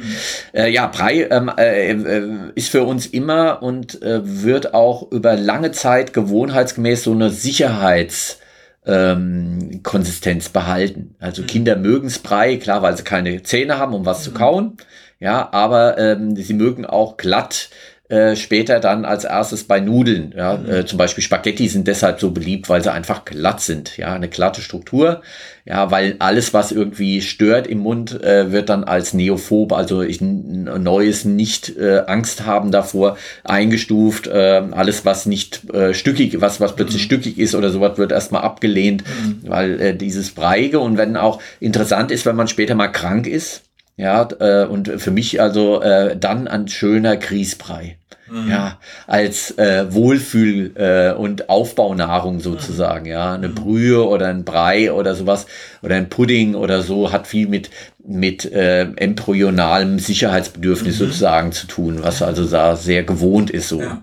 [0.52, 5.34] Äh, ja, Brei ähm, äh, äh, ist für uns immer und äh, wird auch über
[5.34, 11.14] lange Zeit gewohnheitsgemäß so eine Sicherheit Sicherheitskonsistenz ähm, behalten.
[11.18, 11.46] Also mhm.
[11.46, 14.24] Kinder mögen es Brei, klar, weil sie keine Zähne haben, um was mhm.
[14.24, 14.76] zu kauen.
[15.18, 17.70] Ja, aber ähm, sie mögen auch glatt
[18.10, 20.34] äh, später dann als erstes bei Nudeln.
[20.36, 20.68] Ja, mhm.
[20.68, 23.96] äh, zum Beispiel Spaghetti sind deshalb so beliebt, weil sie einfach glatt sind.
[23.96, 25.22] Ja, eine glatte Struktur.
[25.64, 30.20] Ja, weil alles, was irgendwie stört im Mund, äh, wird dann als neophob, also ich,
[30.20, 34.26] neues nicht äh, Angst haben davor, eingestuft.
[34.26, 37.06] Äh, alles, was nicht äh, stückig, was, was plötzlich mhm.
[37.06, 39.48] stückig ist oder sowas, wird erstmal abgelehnt, mhm.
[39.48, 43.62] weil äh, dieses Breige und wenn auch interessant ist, wenn man später mal krank ist,
[43.96, 47.98] ja, äh, und für mich also äh, dann ein schöner Grießbrei.
[48.30, 48.50] Mhm.
[48.50, 53.10] ja, als äh, Wohlfühl- äh, und Aufbaunahrung sozusagen, mhm.
[53.10, 53.34] ja.
[53.34, 53.54] Eine mhm.
[53.54, 55.46] Brühe oder ein Brei oder sowas
[55.82, 57.70] oder ein Pudding oder so hat viel mit,
[58.04, 61.04] mit äh, embryonalem Sicherheitsbedürfnis mhm.
[61.04, 63.80] sozusagen zu tun, was also da sehr gewohnt ist so.
[63.80, 64.02] Ja.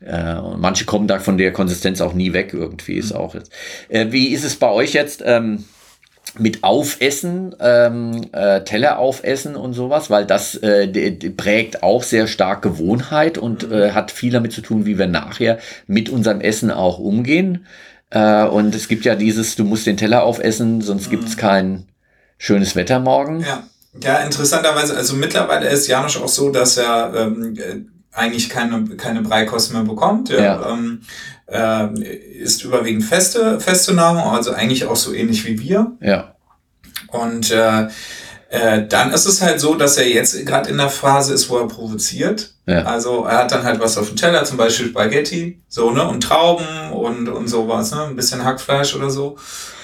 [0.00, 3.20] Äh, und manche kommen da von der Konsistenz auch nie weg, irgendwie ist mhm.
[3.20, 3.52] auch jetzt.
[3.88, 5.22] Äh, wie ist es bei euch jetzt?
[5.24, 5.64] Ähm,
[6.38, 10.86] mit Aufessen, ähm, äh, Teller aufessen und sowas, weil das äh,
[11.36, 13.74] prägt auch sehr stark Gewohnheit und mhm.
[13.74, 17.66] äh, hat viel damit zu tun, wie wir nachher mit unserem Essen auch umgehen.
[18.10, 21.10] Äh, und es gibt ja dieses, du musst den Teller aufessen, sonst mhm.
[21.10, 21.86] gibt's kein
[22.38, 23.40] schönes Wetter morgen.
[23.40, 23.64] Ja.
[24.00, 27.80] Ja, interessanterweise, also mittlerweile ist Janusz auch so, dass er ähm, äh,
[28.12, 30.28] eigentlich keine, keine Breikost mehr bekommt.
[30.28, 30.40] Ja.
[30.40, 30.70] ja.
[30.70, 31.02] Ähm,
[31.46, 35.92] äh, ist überwiegend feste, feste Nahrung, also eigentlich auch so ähnlich wie wir.
[36.00, 36.34] Ja.
[37.08, 37.88] Und äh,
[38.50, 41.58] äh, dann ist es halt so, dass er jetzt gerade in der Phase ist, wo
[41.58, 42.54] er provoziert.
[42.66, 42.82] Ja.
[42.82, 46.22] Also er hat dann halt was auf dem Teller, zum Beispiel Spaghetti, so, ne, und
[46.22, 49.38] Trauben und, und sowas, ne, ein bisschen Hackfleisch oder so.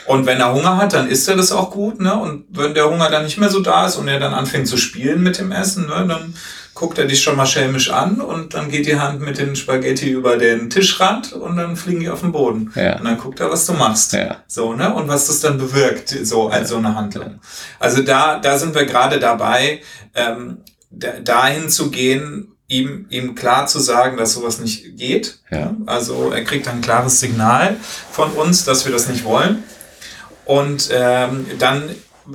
[0.07, 2.91] Und wenn er Hunger hat, dann isst er das auch gut, ne, und wenn der
[2.91, 5.53] Hunger dann nicht mehr so da ist und er dann anfängt zu spielen mit dem
[5.53, 6.35] Essen, ne, dann
[6.77, 10.11] guckt er dich schon mal schelmisch an und dann geht die Hand mit den Spaghetti
[10.11, 12.71] über den Tischrand und dann fliegen die auf den Boden.
[12.77, 12.99] Ja.
[12.99, 14.13] Und dann guckt er, was du machst.
[14.13, 14.45] Ja.
[14.47, 14.95] So, ne?
[14.95, 17.41] Und was das dann bewirkt, so als so eine Handlung.
[17.81, 19.81] Also da, da sind wir gerade dabei,
[20.15, 20.59] ähm,
[20.91, 25.39] dahin zu gehen, ihm, ihm klar zu sagen, dass sowas nicht geht.
[25.51, 25.75] Ja.
[25.87, 27.77] Also er kriegt ein klares Signal
[28.11, 29.65] von uns, dass wir das nicht wollen.
[30.45, 31.89] Und ähm, dann,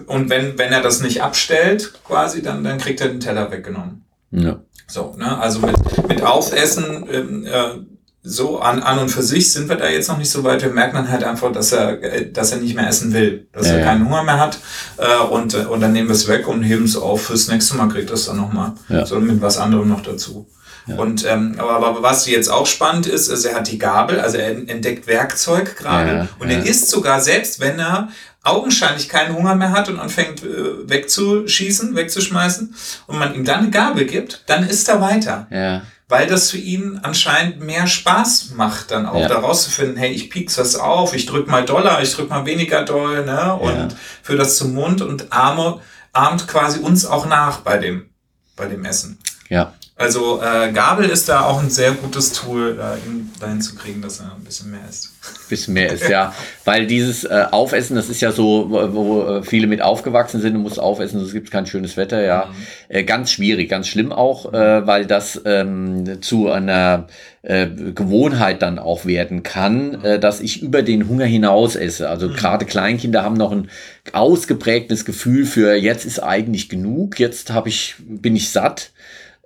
[0.08, 4.02] und wenn, wenn er das nicht abstellt, quasi, dann, dann kriegt er den Teller weggenommen.
[4.32, 4.62] Ja.
[4.88, 5.38] So, ne?
[5.38, 7.80] Also mit, mit Aufessen, ähm, äh,
[8.24, 10.62] so an, an und für sich sind wir da jetzt noch nicht so weit.
[10.62, 13.68] Wir merken dann halt einfach, dass er, äh, dass er nicht mehr essen will, dass
[13.68, 14.60] ja, er keinen Hunger mehr hat.
[14.98, 17.24] Äh, und, äh, und dann nehmen wir es weg und heben es auf.
[17.24, 18.74] Fürs nächste Mal kriegt das dann nochmal.
[18.90, 19.06] Ja.
[19.06, 20.48] So mit was anderem noch dazu.
[20.92, 20.98] Ja.
[20.98, 24.38] Und ähm, aber, aber was jetzt auch spannend ist, ist, er hat die Gabel, also
[24.38, 28.10] er entdeckt Werkzeug gerade ja, und er isst sogar selbst, wenn er
[28.44, 32.74] augenscheinlich keinen Hunger mehr hat und anfängt äh, wegzuschießen, wegzuschmeißen
[33.08, 35.48] und man ihm dann eine Gabel gibt, dann isst er weiter.
[35.52, 35.84] Ja.
[36.08, 39.30] Weil das für ihn anscheinend mehr Spaß macht, dann auch ja.
[39.30, 42.84] da rauszufinden, hey, ich piek's das auf, ich drück mal doller, ich drück mal weniger
[42.84, 43.54] doll, ne?
[43.56, 43.88] Und ja.
[44.22, 45.80] für das zum Mund und arme,
[46.12, 48.10] ahmt quasi uns auch nach bei dem,
[48.58, 49.20] bei dem Essen.
[49.48, 49.74] Ja.
[50.02, 54.02] Also äh, Gabel ist da auch ein sehr gutes Tool, da ihn dahin zu kriegen,
[54.02, 55.12] dass er ein bisschen mehr isst.
[55.24, 56.34] Ein bisschen mehr isst, ja.
[56.66, 60.56] Weil dieses äh, Aufessen, das ist ja so, wo, wo äh, viele mit aufgewachsen sind,
[60.56, 62.48] du musst aufessen, sonst gibt es kein schönes Wetter, ja.
[62.48, 62.56] Mhm.
[62.90, 67.08] Äh, ganz schwierig, ganz schlimm auch, äh, weil das ähm, zu einer
[67.44, 72.10] äh, Gewohnheit dann auch werden kann, äh, dass ich über den Hunger hinaus esse.
[72.10, 72.34] Also mhm.
[72.34, 73.70] gerade Kleinkinder haben noch ein
[74.14, 78.92] ausgeprägtes Gefühl für jetzt ist eigentlich genug, jetzt habe ich, bin ich satt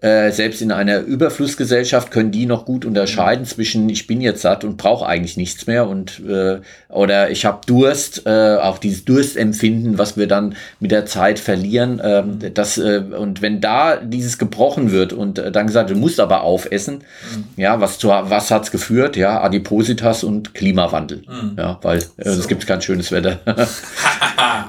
[0.02, 4.64] äh, selbst in einer Überflussgesellschaft können die noch gut unterscheiden zwischen ich bin jetzt satt
[4.64, 9.98] und brauche eigentlich nichts mehr und äh, oder ich habe Durst, äh, auch dieses Durstempfinden,
[9.98, 11.96] was wir dann mit der Zeit verlieren.
[11.96, 12.54] Mhm.
[12.54, 16.42] das, äh, und wenn da dieses gebrochen wird und äh, dann gesagt, du musst aber
[16.42, 16.96] aufessen,
[17.34, 17.46] mhm.
[17.56, 19.18] ja, was, zu, was hat's geführt?
[19.18, 21.24] Ja, Adipositas und Klimawandel.
[21.28, 21.56] Mhm.
[21.58, 22.40] Ja, weil äh, so.
[22.40, 23.40] es gibt kein schönes Wetter.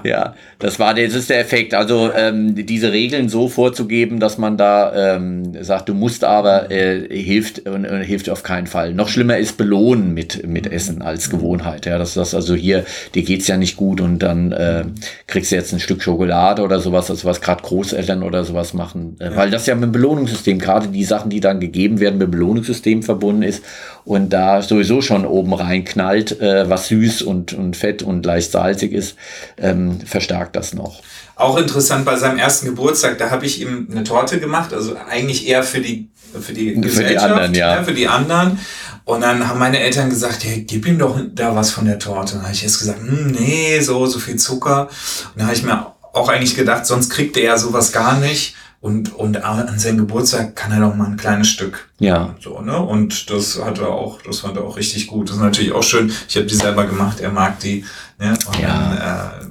[0.04, 1.74] ja, das war das ist der Effekt.
[1.74, 7.06] Also ähm, diese Regeln so vorzugeben, dass man da ähm, sagt, du musst aber, äh,
[7.08, 8.94] hilft und hilft auf keinen Fall.
[8.94, 11.86] Noch schlimmer ist belohnen mit, mit Essen als Gewohnheit.
[11.86, 14.84] Ja, dass das also hier, dir geht's ja nicht gut und dann äh,
[15.26, 19.16] kriegst du jetzt ein Stück Schokolade oder sowas, also was gerade Großeltern oder sowas machen.
[19.20, 22.28] Äh, weil das ja mit dem Belohnungssystem, gerade die Sachen, die dann gegeben werden, mit
[22.28, 23.62] dem Belohnungssystem verbunden ist
[24.04, 28.52] und da sowieso schon oben rein knallt, äh, was süß und, und fett und leicht
[28.52, 29.16] salzig ist,
[29.58, 31.02] ähm, verstärkt das noch.
[31.36, 35.46] Auch interessant bei seinem ersten Geburtstag, da habe ich ihm eine Torte gemacht, also eigentlich
[35.46, 36.08] eher für die
[36.40, 37.76] für die für Gesellschaft, die anderen, ja.
[37.76, 37.84] ja.
[37.84, 38.58] für die anderen.
[39.04, 42.32] Und dann haben meine Eltern gesagt, ja, gib ihm doch da was von der Torte.
[42.32, 44.88] Und dann habe ich erst gesagt, hm, nee, so so viel Zucker.
[44.88, 48.56] Und dann habe ich mir auch eigentlich gedacht, sonst kriegt er ja sowas gar nicht.
[48.80, 51.90] Und, und an seinem Geburtstag kann er doch mal ein kleines Stück.
[51.98, 52.36] Ja.
[52.40, 52.78] So, ne?
[52.78, 55.28] Und das hat er auch, das fand er auch richtig gut.
[55.28, 56.12] Das ist natürlich auch schön.
[56.28, 57.84] Ich habe die selber gemacht, er mag die.
[58.18, 58.38] Ne?
[58.46, 59.38] Und ja.
[59.40, 59.50] dann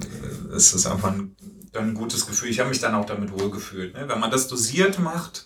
[0.54, 1.35] äh, ist das einfach ein
[1.76, 2.50] dann ein gutes Gefühl.
[2.50, 3.94] Ich habe mich dann auch damit wohlgefühlt.
[3.94, 4.08] Ne?
[4.08, 5.46] Wenn man das dosiert macht,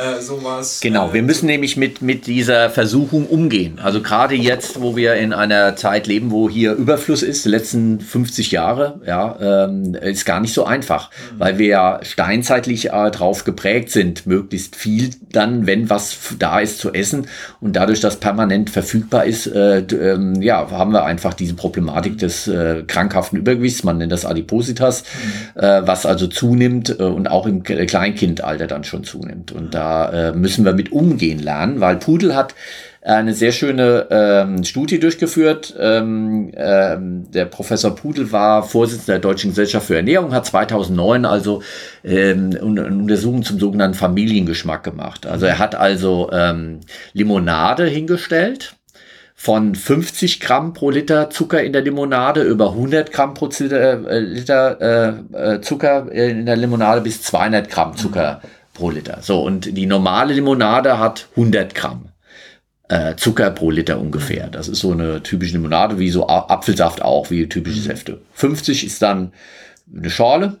[0.00, 0.80] äh, sowas.
[0.80, 3.78] Genau, äh, wir müssen nämlich mit, mit dieser Versuchung umgehen.
[3.82, 8.00] Also gerade jetzt, wo wir in einer Zeit leben, wo hier Überfluss ist, die letzten
[8.00, 11.40] 50 Jahre, ja, ähm, ist gar nicht so einfach, mhm.
[11.40, 16.78] weil wir ja steinzeitlich äh, drauf geprägt sind, möglichst viel dann, wenn was da ist,
[16.78, 17.26] zu essen
[17.60, 22.48] und dadurch, dass permanent verfügbar ist, äh, ähm, ja, haben wir einfach diese Problematik des
[22.48, 25.04] äh, krankhaften Übergewichts, man nennt das Adipositas,
[25.54, 25.60] mhm.
[25.60, 29.52] äh, was also zunimmt äh, und auch im Kleinkindalter dann schon zunimmt.
[29.52, 32.54] Und da äh, müssen wir mit umgehen lernen, weil Pudel hat
[33.02, 35.74] eine sehr schöne ähm, Studie durchgeführt.
[35.78, 41.62] Ähm, ähm, der Professor Pudel war Vorsitzender der Deutschen Gesellschaft für Ernährung, hat 2009 also
[42.04, 45.26] ähm, Untersuchung zum sogenannten Familiengeschmack gemacht.
[45.26, 46.80] Also er hat also ähm,
[47.14, 48.74] Limonade hingestellt
[49.34, 54.18] von 50 Gramm pro Liter Zucker in der Limonade über 100 Gramm pro Liter, äh,
[54.18, 58.42] Liter äh, äh, Zucker in der Limonade bis 200 Gramm Zucker
[58.80, 59.18] pro Liter.
[59.20, 62.08] So, und die normale Limonade hat 100 Gramm
[62.88, 64.48] äh, Zucker pro Liter ungefähr.
[64.48, 68.22] Das ist so eine typische Limonade, wie so Apfelsaft auch, wie typische Säfte.
[68.32, 69.32] 50 ist dann
[69.94, 70.56] eine Schorle,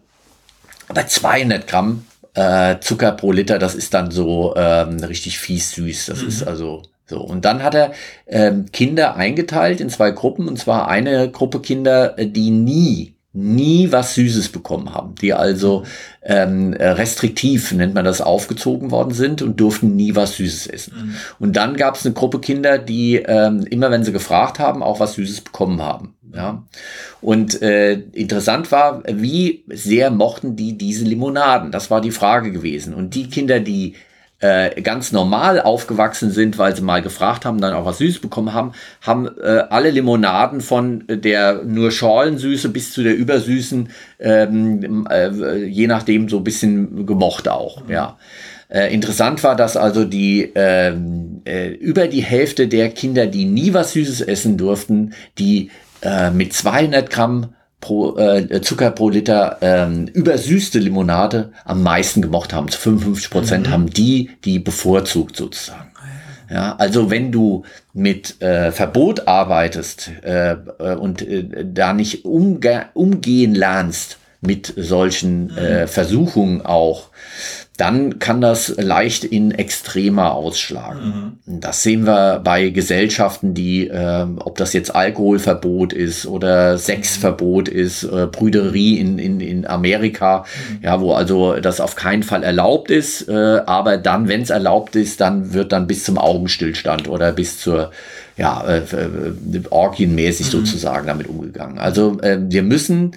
[0.88, 2.04] aber 200 Gramm
[2.34, 6.06] äh, Zucker pro Liter, das ist dann so ähm, richtig fies süß.
[6.06, 6.28] Das mhm.
[6.28, 7.92] ist also so, und dann hat er
[8.26, 14.14] ähm, Kinder eingeteilt in zwei Gruppen, und zwar eine Gruppe Kinder, die nie nie was
[14.14, 15.84] Süßes bekommen haben, die also
[16.22, 20.94] ähm, restriktiv, nennt man das, aufgezogen worden sind und durften nie was Süßes essen.
[20.96, 21.14] Mhm.
[21.38, 24.98] Und dann gab es eine Gruppe Kinder, die ähm, immer, wenn sie gefragt haben, auch
[24.98, 26.14] was Süßes bekommen haben.
[26.34, 26.64] Ja.
[27.20, 31.72] Und äh, interessant war, wie sehr mochten die diese Limonaden?
[31.72, 32.94] Das war die Frage gewesen.
[32.94, 33.94] Und die Kinder, die
[34.40, 38.54] äh, ganz normal aufgewachsen sind, weil sie mal gefragt haben, dann auch was Süßes bekommen
[38.54, 38.72] haben,
[39.02, 45.86] haben äh, alle Limonaden von der nur Schorlensüße bis zu der übersüßen, ähm, äh, je
[45.86, 47.90] nachdem so ein bisschen gemocht auch, mhm.
[47.90, 48.18] ja.
[48.70, 53.74] Äh, interessant war, dass also die ähm, äh, über die Hälfte der Kinder, die nie
[53.74, 55.72] was Süßes essen durften, die
[56.02, 62.52] äh, mit 200 Gramm pro, äh, Zucker pro Liter ähm, übersüßte Limonade am meisten gemocht
[62.52, 62.68] haben.
[62.68, 63.72] Zu 55 Prozent mhm.
[63.72, 65.90] haben die die bevorzugt sozusagen.
[66.50, 67.62] Ja, also wenn du
[67.92, 75.44] mit äh, Verbot arbeitest äh, äh und äh, da nicht umge umgehen lernst mit solchen
[75.44, 75.58] mhm.
[75.58, 77.10] äh, Versuchungen auch,
[77.80, 81.38] dann kann das leicht in extremer ausschlagen.
[81.46, 81.60] Mhm.
[81.60, 88.02] Das sehen wir bei Gesellschaften, die, äh, ob das jetzt Alkoholverbot ist oder Sexverbot ist,
[88.02, 90.84] äh, Brüderie in, in, in Amerika, mhm.
[90.84, 94.94] ja, wo also das auf keinen Fall erlaubt ist, äh, aber dann, wenn es erlaubt
[94.94, 97.92] ist, dann wird dann bis zum Augenstillstand oder bis zur
[98.36, 100.50] ja, äh, äh orgienmäßig mhm.
[100.50, 101.78] sozusagen damit umgegangen.
[101.78, 103.12] Also äh, wir müssen,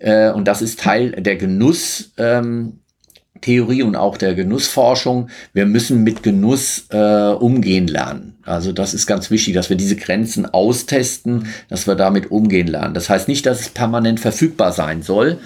[0.00, 2.80] äh, und das ist Teil der Genuss, ähm,
[3.40, 5.28] Theorie und auch der Genussforschung.
[5.52, 8.34] Wir müssen mit Genuss äh, umgehen lernen.
[8.44, 12.94] Also das ist ganz wichtig, dass wir diese Grenzen austesten, dass wir damit umgehen lernen.
[12.94, 15.38] Das heißt nicht, dass es permanent verfügbar sein soll.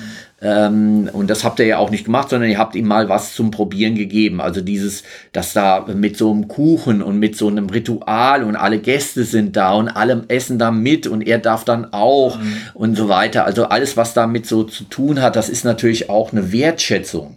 [0.45, 3.35] Ähm, und das habt ihr ja auch nicht gemacht, sondern ihr habt ihm mal was
[3.35, 4.41] zum Probieren gegeben.
[4.41, 5.03] Also dieses,
[5.33, 9.57] dass da mit so einem Kuchen und mit so einem Ritual und alle Gäste sind
[9.57, 12.57] da und alle essen da mit und er darf dann auch mhm.
[12.75, 13.45] und so weiter.
[13.47, 17.37] Also alles, was damit so zu tun hat, das ist natürlich auch eine Wertschätzung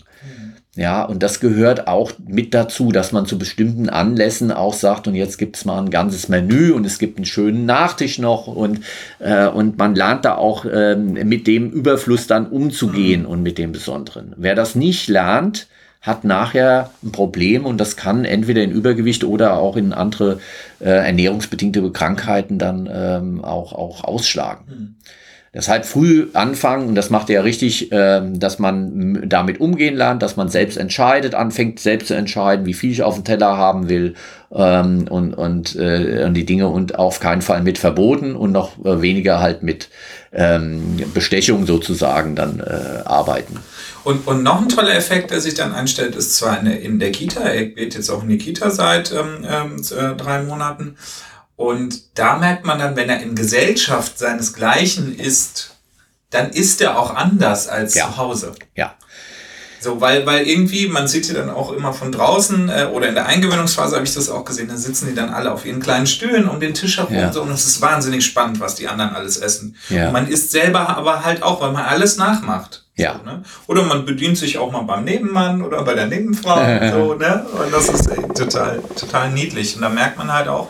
[0.78, 5.16] ja, und das gehört auch mit dazu, dass man zu bestimmten Anlässen auch sagt, und
[5.16, 8.82] jetzt gibt's mal ein ganzes Menü und es gibt einen schönen Nachtisch noch und,
[9.18, 13.72] äh, und man lernt da auch äh, mit dem Überfluss dann umzugehen und mit dem
[13.72, 14.36] Besonderen.
[14.38, 15.68] Wer das nicht lernt,
[16.02, 20.40] hat nachher ein Problem und das kann entweder in Übergewicht oder auch in andere
[20.80, 24.66] äh, ernährungsbedingte Krankheiten dann ähm, auch, auch ausschlagen.
[24.68, 24.96] Mhm.
[25.58, 30.22] Deshalb früh anfangen, und das macht er ja richtig, äh, dass man damit umgehen lernt,
[30.22, 33.90] dass man selbst entscheidet, anfängt selbst zu entscheiden, wie viel ich auf dem Teller haben
[33.90, 34.14] will
[34.54, 38.78] ähm, und, und, äh, und die Dinge und auf keinen Fall mit Verboten und noch
[38.86, 39.90] äh, weniger halt mit
[40.32, 43.58] ähm, Bestechung sozusagen dann äh, arbeiten.
[44.04, 47.42] Und, und noch ein toller Effekt, der sich dann einstellt, ist zwar in der, Kita,
[47.42, 50.98] er geht jetzt auch in die Kita seit ähm, ähm äh, drei Monaten,
[51.58, 55.72] und da merkt man dann, wenn er in Gesellschaft seinesgleichen ist,
[56.30, 58.06] dann ist er auch anders als ja.
[58.06, 58.54] zu Hause.
[58.76, 58.94] Ja.
[59.80, 63.16] So, weil, weil irgendwie, man sieht sie dann auch immer von draußen äh, oder in
[63.16, 66.08] der Eingewöhnungsphase habe ich das auch gesehen, da sitzen die dann alle auf ihren kleinen
[66.08, 67.28] Stühlen um den Tisch herum ja.
[67.28, 69.76] und so und es ist wahnsinnig spannend, was die anderen alles essen.
[69.90, 70.08] Ja.
[70.08, 72.84] Und man isst selber aber halt auch, weil man alles nachmacht.
[72.96, 73.20] Ja.
[73.20, 73.44] So, ne?
[73.68, 76.56] Oder man bedient sich auch mal beim Nebenmann oder bei der Nebenfrau.
[76.92, 77.46] so, ne?
[77.52, 79.76] Und das ist total, total niedlich.
[79.76, 80.70] Und da merkt man halt auch,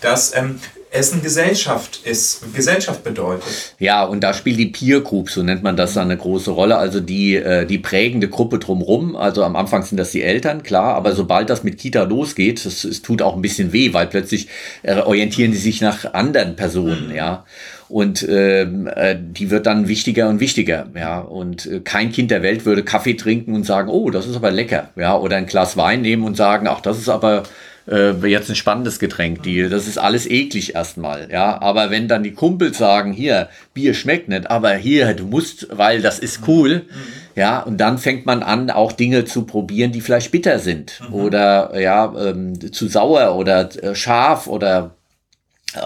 [0.00, 0.60] dass ähm,
[0.96, 3.74] Essen Gesellschaft ist, Gesellschaft bedeutet.
[3.78, 6.76] Ja, und da spielt die Peer Group, so nennt man das, eine große Rolle.
[6.76, 9.14] Also die, äh, die prägende Gruppe drumherum.
[9.14, 12.84] Also am Anfang sind das die Eltern, klar, aber sobald das mit Kita losgeht, es,
[12.84, 14.48] es tut auch ein bisschen weh, weil plötzlich
[14.82, 17.14] äh, orientieren die sich nach anderen Personen, mhm.
[17.14, 17.44] ja.
[17.88, 21.18] Und ähm, äh, die wird dann wichtiger und wichtiger, ja.
[21.18, 24.50] Und äh, kein Kind der Welt würde Kaffee trinken und sagen, oh, das ist aber
[24.50, 25.16] lecker, ja.
[25.16, 27.42] Oder ein Glas Wein nehmen und sagen, ach, das ist aber
[27.88, 31.60] äh, jetzt ein spannendes Getränk, die, das ist alles eklig erstmal, ja.
[31.60, 36.02] Aber wenn dann die Kumpels sagen, hier, Bier schmeckt nicht, aber hier, du musst, weil
[36.02, 36.86] das ist cool,
[37.36, 41.14] Ja, und dann fängt man an, auch Dinge zu probieren, die vielleicht bitter sind mhm.
[41.14, 44.92] oder ja, ähm, zu sauer oder äh, scharf oder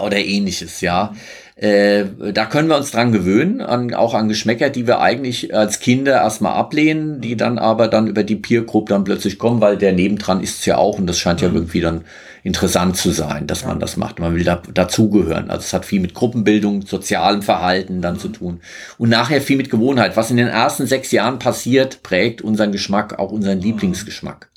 [0.04, 1.12] oder ähnliches, ja.
[1.60, 5.78] Äh, da können wir uns dran gewöhnen, an, auch an Geschmäcker, die wir eigentlich als
[5.78, 9.76] Kinder erstmal ablehnen, die dann aber dann über die Peer Group dann plötzlich kommen, weil
[9.76, 11.56] der nebendran ist es ja auch und das scheint ja mhm.
[11.56, 12.04] irgendwie dann
[12.44, 14.20] interessant zu sein, dass man das macht.
[14.20, 15.50] Man will da, dazugehören.
[15.50, 18.62] Also es hat viel mit Gruppenbildung, sozialem Verhalten dann zu tun.
[18.96, 20.16] Und nachher viel mit Gewohnheit.
[20.16, 23.64] Was in den ersten sechs Jahren passiert, prägt unseren Geschmack, auch unseren mhm.
[23.64, 24.48] Lieblingsgeschmack.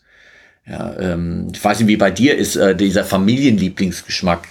[0.66, 4.48] Ja, ähm, ich weiß nicht, wie bei dir ist äh, dieser Familienlieblingsgeschmack.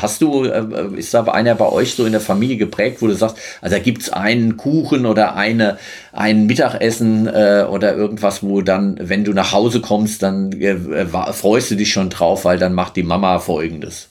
[0.00, 3.14] Hast du, äh, ist da einer bei euch so in der Familie geprägt, wo du
[3.14, 5.76] sagst, also da gibt's einen Kuchen oder eine,
[6.12, 10.76] ein Mittagessen äh, oder irgendwas, wo dann, wenn du nach Hause kommst, dann äh,
[11.32, 14.10] freust du dich schon drauf, weil dann macht die Mama folgendes.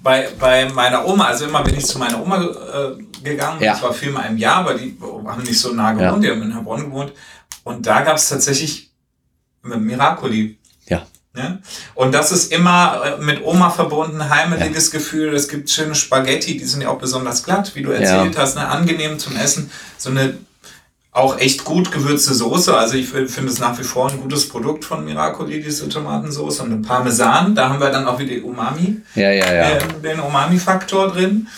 [0.00, 3.72] Bei, bei meiner Oma, also immer bin ich zu meiner Oma äh, gegangen, ja.
[3.72, 4.96] das war viermal im Jahr, aber die
[5.26, 6.30] haben nicht so nah gewohnt, ja.
[6.30, 7.12] die haben in Heilbronn gewohnt.
[7.62, 8.90] Und da gab's tatsächlich
[9.62, 10.58] Miracoli.
[11.34, 11.62] Ne?
[11.94, 14.98] Und das ist immer äh, mit Oma verbunden, heimeliges ja.
[14.98, 15.34] Gefühl.
[15.34, 18.40] Es gibt schöne Spaghetti, die sind ja auch besonders glatt, wie du erzählt ja.
[18.40, 18.68] hast, ne?
[18.68, 19.70] angenehm zum Essen.
[19.96, 20.34] So eine
[21.10, 22.76] auch echt gut gewürzte Soße.
[22.76, 26.60] Also ich finde es nach wie vor ein gutes Produkt von Miracoli, diese Tomatensauce.
[26.60, 29.70] Und ein Parmesan, da haben wir dann auch wieder Umami, ja, ja, ja.
[29.70, 31.48] Äh, den Umami-Faktor drin.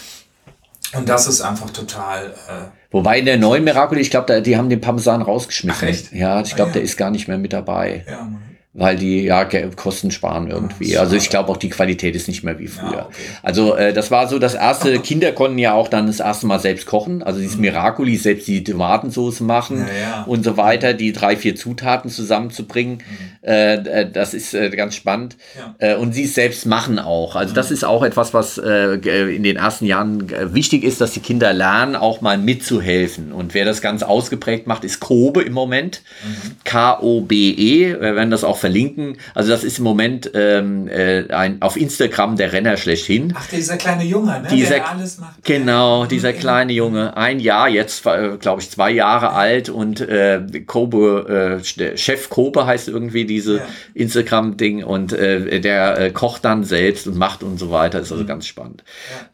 [0.92, 2.26] Und das ist einfach total...
[2.48, 5.80] Äh, Wobei in der neuen Miracoli, ich glaube, die haben den Parmesan rausgeschmissen.
[5.82, 6.12] Ach, echt?
[6.12, 6.74] Ja, ich glaube, ah, ja.
[6.74, 8.04] der ist gar nicht mehr mit dabei.
[8.08, 9.44] Ja, Mann weil die ja
[9.76, 10.98] Kosten sparen irgendwie.
[10.98, 12.92] Also ich glaube auch die Qualität ist nicht mehr wie früher.
[12.92, 13.22] Ja, okay.
[13.40, 14.98] Also äh, das war so das erste.
[14.98, 17.22] Kinder konnten ja auch dann das erste Mal selbst kochen.
[17.22, 17.62] Also dieses mhm.
[17.62, 20.22] Miracoli selbst die Tomatensauce machen ja, ja.
[20.24, 22.98] und so weiter, die drei vier Zutaten zusammenzubringen.
[22.98, 23.48] Mhm.
[23.48, 25.36] Äh, äh das ist äh, ganz spannend.
[25.78, 27.36] Äh, und sie es selbst machen auch.
[27.36, 27.54] Also mhm.
[27.54, 28.94] das ist auch etwas, was äh,
[29.36, 33.30] in den ersten Jahren wichtig ist, dass die Kinder lernen, auch mal mitzuhelfen.
[33.30, 36.02] Und wer das ganz ausgeprägt macht, ist Kobe im Moment.
[36.24, 36.56] Mhm.
[36.64, 38.00] K-O-B-E.
[38.00, 39.18] Wir werden das auch verlinken.
[39.34, 43.34] Also das ist im Moment ähm, äh, ein, auf Instagram der Renner schlechthin.
[43.36, 44.48] Ach, dieser kleine Junge, ne?
[44.50, 45.44] Dieser, der alles macht.
[45.44, 47.14] Genau, dieser kleine Junge.
[47.14, 52.64] Ein Jahr, jetzt äh, glaube ich zwei Jahre alt und äh, Kobe, äh, Chef Kobe
[52.64, 53.66] heißt irgendwie diese ja.
[53.92, 58.00] Instagram-Ding und äh, der äh, kocht dann selbst und macht und so weiter.
[58.00, 58.28] Ist also mhm.
[58.28, 58.82] ganz spannend.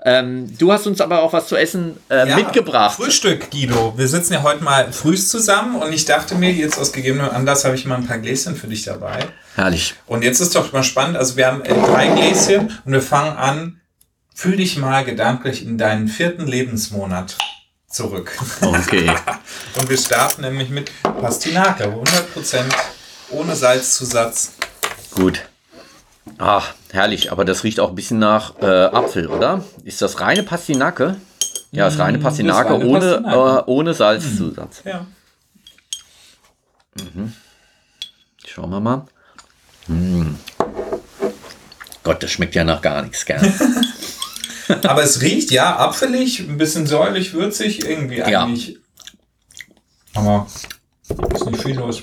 [0.05, 0.19] Ja.
[0.19, 2.97] Ähm, du hast uns aber auch was zu essen äh, ja, mitgebracht.
[2.97, 3.95] Frühstück, Guido.
[3.97, 7.65] Wir sitzen ja heute mal früh zusammen und ich dachte mir, jetzt aus gegebenem Anlass
[7.65, 9.20] habe ich mal ein paar Gläschen für dich dabei.
[9.55, 9.95] Herrlich.
[10.07, 11.17] Und jetzt ist doch mal spannend.
[11.17, 13.81] Also wir haben drei Gläschen und wir fangen an.
[14.35, 17.37] Fühl dich mal gedanklich in deinen vierten Lebensmonat
[17.89, 18.33] zurück.
[18.63, 19.11] Okay.
[19.79, 21.85] und wir starten nämlich mit Pastinake.
[21.85, 22.63] 100%
[23.31, 24.53] ohne Salzzusatz.
[25.11, 25.43] Gut.
[26.39, 27.33] Ach, herrlich.
[27.33, 29.65] Aber das riecht auch ein bisschen nach äh, Apfel, oder?
[29.85, 31.17] Ist das reine Pastinake?
[31.73, 33.59] Ja, das reine mm, Pastinake, reine ohne, Pastinake.
[33.59, 34.83] Äh, ohne Salzzusatz.
[34.85, 35.07] Ja.
[36.97, 37.35] Mhm.
[38.53, 39.07] Schauen wir mal.
[39.87, 40.37] Hm.
[42.03, 43.41] Gott, das schmeckt ja nach gar nichts, gern.
[44.83, 48.79] Aber es riecht ja apfelig, ein bisschen säuerlich, würzig, irgendwie eigentlich.
[50.15, 50.21] Ja.
[50.21, 50.47] Aber
[51.33, 52.03] ist nicht viel los.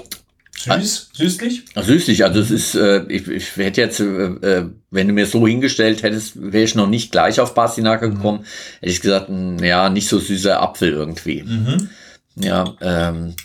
[0.57, 1.65] Süß, süßlich?
[1.75, 5.45] Süßlich, also es ist, äh, ich, ich hätte jetzt, äh, äh wenn du mir so
[5.45, 8.15] hingestellt hättest, wäre ich noch nicht gleich auf Pastinake mhm.
[8.15, 8.45] gekommen.
[8.79, 9.29] Hätte ich gesagt,
[9.61, 11.43] ja, nicht so süßer Apfel irgendwie.
[11.43, 11.89] Mhm.
[12.35, 13.35] Ja, ähm,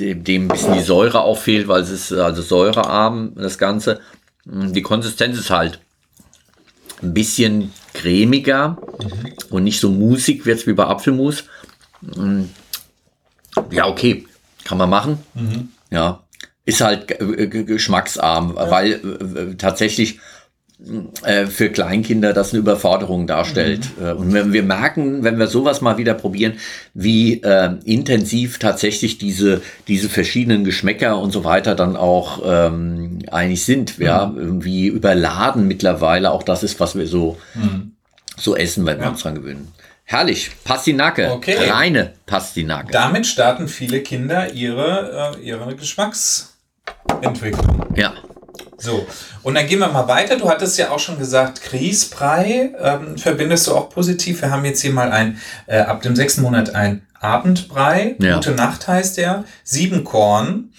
[0.00, 4.00] dem, ein bisschen die Säure auch fehlt, weil es ist also säurearm, das Ganze.
[4.44, 5.80] Die Konsistenz ist halt
[7.02, 9.32] ein bisschen cremiger mhm.
[9.50, 11.44] und nicht so musig wird es wie bei Apfelmus.
[13.70, 14.26] Ja, okay,
[14.64, 15.18] kann man machen.
[15.34, 15.68] Mhm.
[15.90, 16.22] Ja,
[16.64, 18.70] ist halt geschmacksarm, ja.
[18.70, 20.20] weil äh, tatsächlich
[21.24, 23.88] äh, für Kleinkinder das eine Überforderung darstellt.
[23.98, 24.06] Mhm.
[24.06, 26.54] Äh, und wenn wir merken, wenn wir sowas mal wieder probieren,
[26.94, 33.64] wie äh, intensiv tatsächlich diese, diese verschiedenen Geschmäcker und so weiter dann auch ähm, eigentlich
[33.64, 34.04] sind, mhm.
[34.04, 37.92] ja, irgendwie überladen mittlerweile, auch das ist, was wir so, mhm.
[38.36, 39.04] so essen, wenn ja.
[39.04, 39.68] wir uns dran gewöhnen.
[40.04, 41.56] Herrlich, Pastinake, okay.
[41.70, 42.90] reine Pastinake.
[42.90, 47.86] Damit starten viele Kinder ihre, äh, ihre Geschmacksentwicklung.
[47.94, 48.14] Ja.
[48.80, 49.06] So,
[49.42, 50.36] und dann gehen wir mal weiter.
[50.36, 54.40] Du hattest ja auch schon gesagt, Grießbrei ähm, verbindest du auch positiv.
[54.40, 58.16] Wir haben jetzt hier mal ein, äh, ab dem sechsten Monat ein Abendbrei.
[58.18, 58.36] Ja.
[58.36, 59.44] Gute Nacht heißt der.
[59.64, 60.72] Sieben Korn.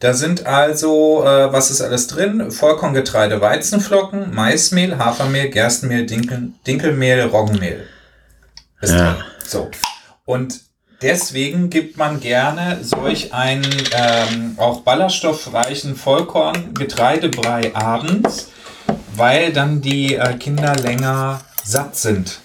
[0.00, 2.50] Da sind also, äh, was ist alles drin?
[2.50, 7.86] Vollkorngetreide, Weizenflocken, Maismehl, Hafermehl, Gerstenmehl, Dinkel, Dinkelmehl, Roggenmehl.
[8.80, 9.12] Ist ja.
[9.12, 9.24] drin.
[9.46, 9.70] So.
[10.24, 10.60] Und
[11.02, 18.50] Deswegen gibt man gerne solch einen ähm, auch ballaststoffreichen Vollkorn-Getreidebrei abends,
[19.14, 22.40] weil dann die äh, Kinder länger satt sind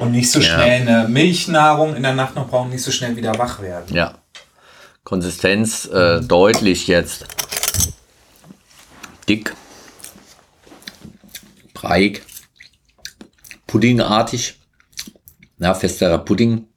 [0.00, 1.00] und nicht so schnell ja.
[1.00, 3.94] eine Milchnahrung in der Nacht noch brauchen, nicht so schnell wieder wach werden.
[3.94, 4.14] Ja.
[5.02, 7.26] Konsistenz äh, deutlich jetzt
[9.28, 9.54] dick,
[11.74, 12.22] breiig,
[13.66, 14.58] puddingartig,
[15.58, 16.67] ja, festerer Pudding,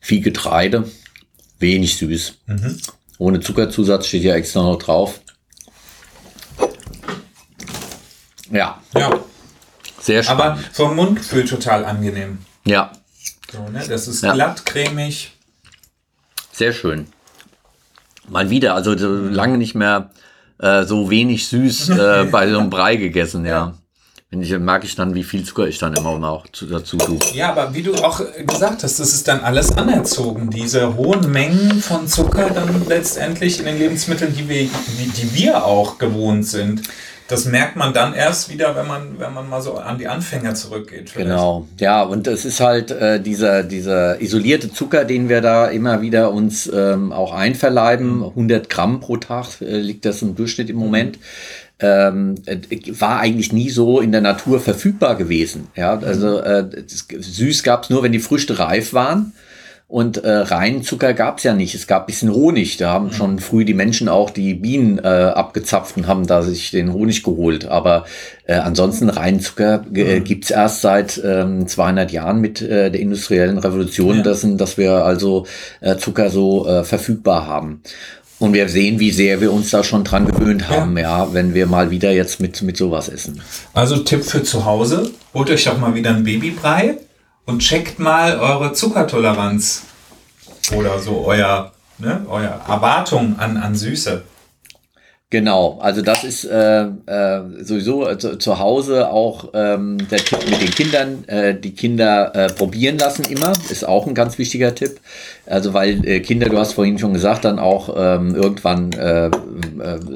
[0.00, 0.90] viel Getreide,
[1.58, 2.38] wenig süß.
[2.46, 2.80] Mhm.
[3.18, 5.20] Ohne Zuckerzusatz steht ja extra noch drauf.
[8.50, 8.80] Ja.
[8.94, 9.20] Ja.
[10.00, 10.42] Sehr spannend.
[10.42, 12.38] Aber vom Mundgefühl total angenehm.
[12.64, 12.92] Ja.
[13.52, 13.84] So, ne?
[13.86, 14.32] Das ist ja.
[14.32, 15.32] glatt, cremig.
[16.52, 17.06] Sehr schön.
[18.28, 20.10] Mal wieder, also so lange nicht mehr
[20.58, 23.74] äh, so wenig süß äh, bei so einem Brei gegessen, ja.
[24.30, 27.18] Wenn ich, merke ich dann, wie viel Zucker ich dann immer auch dazu tue.
[27.34, 30.50] Ja, aber wie du auch gesagt hast, das ist dann alles anerzogen.
[30.50, 35.98] Diese hohen Mengen von Zucker dann letztendlich in den Lebensmitteln, die wir, die wir auch
[35.98, 36.82] gewohnt sind
[37.30, 40.54] das merkt man dann erst wieder, wenn man, wenn man mal so an die Anfänger
[40.54, 41.10] zurückgeht.
[41.10, 41.30] Vielleicht.
[41.30, 46.02] Genau, ja, und es ist halt äh, dieser, dieser isolierte Zucker, den wir da immer
[46.02, 48.24] wieder uns ähm, auch einverleiben.
[48.24, 51.18] 100 Gramm pro Tag äh, liegt das im Durchschnitt im Moment.
[51.80, 52.58] Ähm, äh,
[52.98, 55.68] war eigentlich nie so in der Natur verfügbar gewesen.
[55.74, 59.32] Ja, also äh, süß gab es nur, wenn die Früchte reif waren.
[59.90, 61.74] Und äh, reinen Zucker gab es ja nicht.
[61.74, 62.76] Es gab bisschen Honig.
[62.76, 63.12] Da haben mhm.
[63.12, 67.24] schon früh die Menschen auch die Bienen äh, abgezapft und haben da sich den Honig
[67.24, 67.66] geholt.
[67.66, 68.04] Aber
[68.46, 70.24] äh, ansonsten reinen Zucker äh, mhm.
[70.24, 74.22] gibt's erst seit ähm, 200 Jahren mit äh, der industriellen Revolution, ja.
[74.22, 75.46] dass, dass wir also
[75.80, 77.82] äh, Zucker so äh, verfügbar haben.
[78.40, 81.52] Und wir sehen, wie sehr wir uns da schon dran gewöhnt haben, ja, ja wenn
[81.52, 83.42] wir mal wieder jetzt mit, mit sowas essen.
[83.74, 86.96] Also Tipp für zu Hause, holt euch doch mal wieder ein Babybrei
[87.44, 89.82] und checkt mal eure Zuckertoleranz
[90.74, 94.22] oder so euer, ne, euer Erwartung an, an Süße.
[95.32, 100.40] Genau, also das ist äh, äh, sowieso äh, zu, zu Hause auch ähm, der Tipp
[100.50, 101.24] mit den Kindern.
[101.28, 104.98] Äh, die Kinder äh, probieren lassen immer, ist auch ein ganz wichtiger Tipp.
[105.46, 109.30] Also weil äh, Kinder, du hast vorhin schon gesagt, dann auch ähm, irgendwann äh, äh,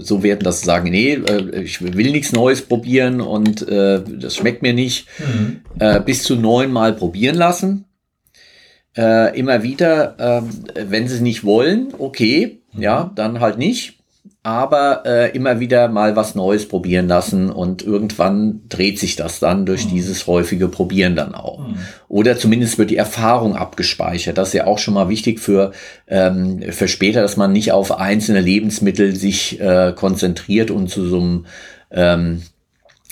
[0.00, 4.34] so werden, dass sie sagen, nee, äh, ich will nichts Neues probieren und äh, das
[4.34, 5.06] schmeckt mir nicht.
[5.20, 5.60] Mhm.
[5.78, 7.84] Äh, bis zu neunmal probieren lassen.
[8.96, 10.42] Äh, immer wieder, äh,
[10.90, 12.82] wenn sie es nicht wollen, okay, mhm.
[12.82, 14.00] ja, dann halt nicht
[14.44, 19.64] aber äh, immer wieder mal was Neues probieren lassen und irgendwann dreht sich das dann
[19.64, 19.90] durch mhm.
[19.90, 21.60] dieses häufige Probieren dann auch.
[21.60, 21.78] Mhm.
[22.08, 24.36] Oder zumindest wird die Erfahrung abgespeichert.
[24.36, 25.72] Das ist ja auch schon mal wichtig für,
[26.08, 31.20] ähm, für später, dass man nicht auf einzelne Lebensmittel sich äh, konzentriert und zu so
[31.20, 31.46] einem
[31.90, 32.42] ähm,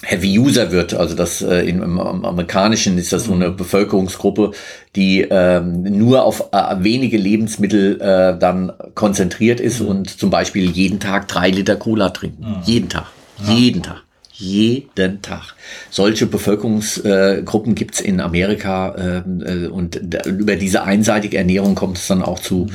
[0.03, 0.95] Heavy User wird.
[0.95, 3.57] Also das äh, in, im, im Amerikanischen ist das so eine mhm.
[3.57, 4.53] Bevölkerungsgruppe,
[4.97, 9.89] die ähm, nur auf äh, wenige Lebensmittel äh, dann konzentriert ist mhm.
[9.89, 12.43] und zum Beispiel jeden Tag drei Liter Cola trinken.
[12.43, 12.63] Mhm.
[12.65, 13.07] Jeden Tag.
[13.47, 13.55] Ja.
[13.55, 14.03] Jeden Tag
[14.33, 15.55] jeden Tag.
[15.91, 18.95] Solche Bevölkerungsgruppen gibt es in Amerika
[19.27, 22.69] ähm, äh, und über diese einseitige Ernährung kommt es dann auch zu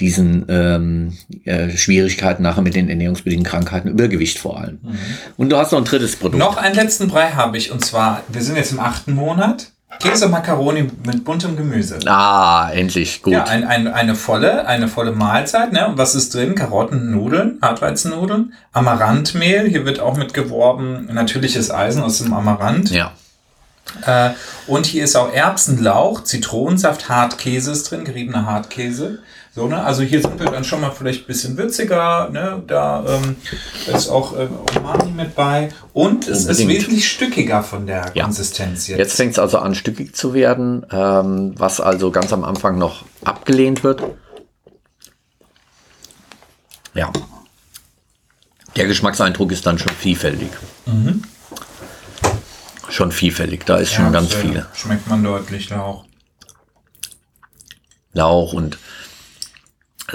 [0.00, 4.78] diesen ähm, äh, Schwierigkeiten nachher mit den ernährungsbedingten Krankheiten, Übergewicht vor allem.
[4.82, 4.98] Mhm.
[5.36, 6.38] Und du hast noch ein drittes Produkt.
[6.38, 9.70] Noch einen letzten Brei habe ich und zwar, wir sind jetzt im achten Monat.
[10.00, 11.98] Käse Macaroni mit buntem Gemüse.
[12.06, 13.32] Ah, endlich, gut.
[13.32, 15.72] Ja, ein, ein, eine volle, eine volle Mahlzeit.
[15.72, 15.88] Ne?
[15.88, 16.54] Und was ist drin?
[16.54, 19.68] Karotten, Nudeln, Hartweizennudeln, Amaranthmehl.
[19.68, 22.90] Hier wird auch mit geworben, natürliches Eisen aus dem Amaranth.
[22.90, 23.12] Ja.
[24.06, 24.30] Äh,
[24.66, 29.20] und hier ist auch Erbsenlauch, Zitronensaft, Hartkäse ist drin, geriebener Hartkäse.
[29.54, 29.84] So, ne?
[29.84, 32.60] Also hier sind wir dann schon mal vielleicht ein bisschen würziger, ne?
[32.66, 33.36] Da ähm,
[33.86, 35.68] ist auch äh, Umami mit bei.
[35.92, 36.70] Und es Unbedingt.
[36.70, 38.24] ist wesentlich stückiger von der ja.
[38.24, 38.98] Konsistenz jetzt.
[38.98, 43.04] Jetzt fängt es also an, stückig zu werden, ähm, was also ganz am Anfang noch
[43.22, 44.02] abgelehnt wird.
[46.94, 47.12] Ja.
[48.74, 50.48] Der Geschmackseindruck ist dann schon vielfältig.
[50.86, 51.22] Mhm.
[52.90, 54.66] Schon vielfältig, da ist ja, schon ganz viel.
[54.74, 56.04] Schmeckt man deutlich Lauch.
[58.12, 58.78] Lauch und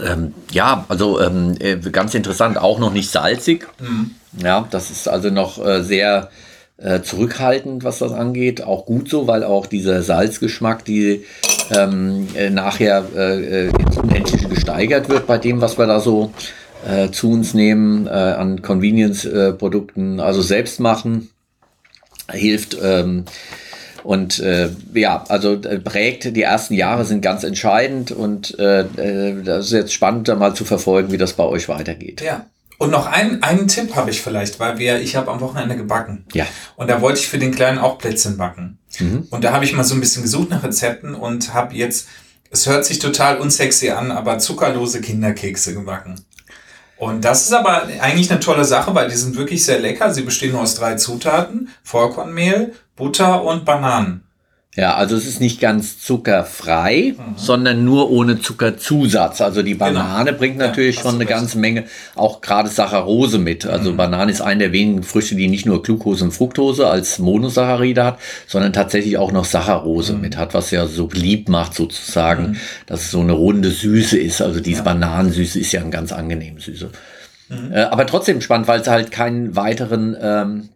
[0.03, 3.67] ähm, ja, also ähm, äh, ganz interessant, auch noch nicht salzig.
[3.79, 4.11] Mhm.
[4.41, 6.29] Ja, das ist also noch äh, sehr
[6.77, 8.63] äh, zurückhaltend, was das angeht.
[8.63, 11.25] Auch gut so, weil auch dieser Salzgeschmack, die
[11.71, 16.33] ähm, äh, nachher äh, äh, ins Unendliche gesteigert wird bei dem, was wir da so
[17.11, 21.29] zu uns nehmen an Convenience-Produkten, also selbst machen,
[22.31, 22.77] hilft.
[22.81, 23.25] Ähm,
[24.03, 29.43] und äh, ja, also äh, prägt, die ersten Jahre sind ganz entscheidend und äh, äh,
[29.43, 32.21] das ist jetzt spannend, da mal zu verfolgen, wie das bei euch weitergeht.
[32.21, 32.45] Ja.
[32.77, 36.25] Und noch einen, einen Tipp habe ich vielleicht, weil wir, ich habe am Wochenende gebacken.
[36.31, 36.47] Ja.
[36.77, 38.79] Und da wollte ich für den Kleinen auch Plätzchen backen.
[38.99, 39.27] Mhm.
[39.29, 42.07] Und da habe ich mal so ein bisschen gesucht nach Rezepten und habe jetzt,
[42.51, 46.21] es hört sich total unsexy an, aber zuckerlose Kinderkekse gebacken.
[46.99, 50.13] Und das ist aber eigentlich eine tolle Sache, weil die sind wirklich sehr lecker.
[50.13, 51.69] Sie bestehen nur aus drei Zutaten.
[51.81, 54.25] Vollkornmehl, Butter und Bananen.
[54.79, 57.33] Ja, also es ist nicht ganz zuckerfrei, mhm.
[57.35, 59.41] sondern nur ohne Zuckerzusatz.
[59.41, 59.87] Also die genau.
[59.87, 60.37] Banane genau.
[60.37, 61.83] bringt natürlich ja, schon eine ganze Menge,
[62.15, 63.65] auch gerade Saccharose mit.
[63.65, 63.97] Also mhm.
[63.97, 68.19] Banane ist eine der wenigen Früchte, die nicht nur Glucose und Fructose als Monosaccharide hat,
[68.47, 70.21] sondern tatsächlich auch noch Saccharose mhm.
[70.21, 72.57] mit hat, was ja so beliebt macht sozusagen, mhm.
[72.85, 74.41] dass es so eine runde Süße ist.
[74.41, 74.85] Also diese ja.
[74.85, 76.89] Bananensüße ist ja ein ganz angenehm Süße.
[77.49, 77.73] Mhm.
[77.73, 80.69] Äh, aber trotzdem spannend, weil es halt keinen weiteren ähm,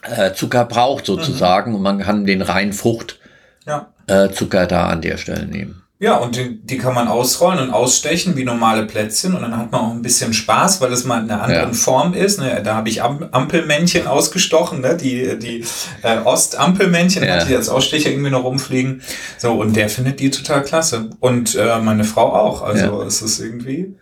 [0.00, 1.76] äh, Zucker braucht sozusagen mhm.
[1.76, 3.18] und man kann den reinen Frucht
[3.66, 3.92] ja.
[4.06, 5.84] äh, Zucker da an der Stelle nehmen.
[6.00, 9.70] Ja, und die, die kann man ausrollen und ausstechen wie normale Plätzchen und dann hat
[9.70, 11.74] man auch ein bisschen Spaß, weil es mal in einer anderen ja.
[11.74, 12.40] Form ist.
[12.40, 12.60] Ne?
[12.64, 14.96] Da habe ich Ampelmännchen ausgestochen, ne?
[14.96, 15.64] die, die
[16.02, 17.44] äh, Ostampelmännchen, ja.
[17.44, 19.02] die als Ausstecher irgendwie noch rumfliegen.
[19.38, 21.10] So, und der findet die total klasse.
[21.20, 22.62] Und äh, meine Frau auch.
[22.62, 23.06] Also ja.
[23.06, 23.94] es ist irgendwie.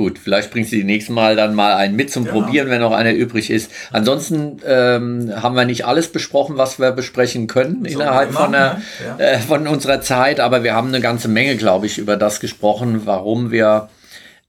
[0.00, 2.40] Gut, vielleicht bringst du die nächsten Mal dann mal einen mit zum genau.
[2.40, 3.70] Probieren, wenn noch einer übrig ist.
[3.92, 8.76] Ansonsten ähm, haben wir nicht alles besprochen, was wir besprechen können so innerhalb von, der,
[8.76, 8.82] ne?
[9.18, 9.22] ja.
[9.22, 13.02] äh, von unserer Zeit, aber wir haben eine ganze Menge, glaube ich, über das gesprochen,
[13.04, 13.90] warum wir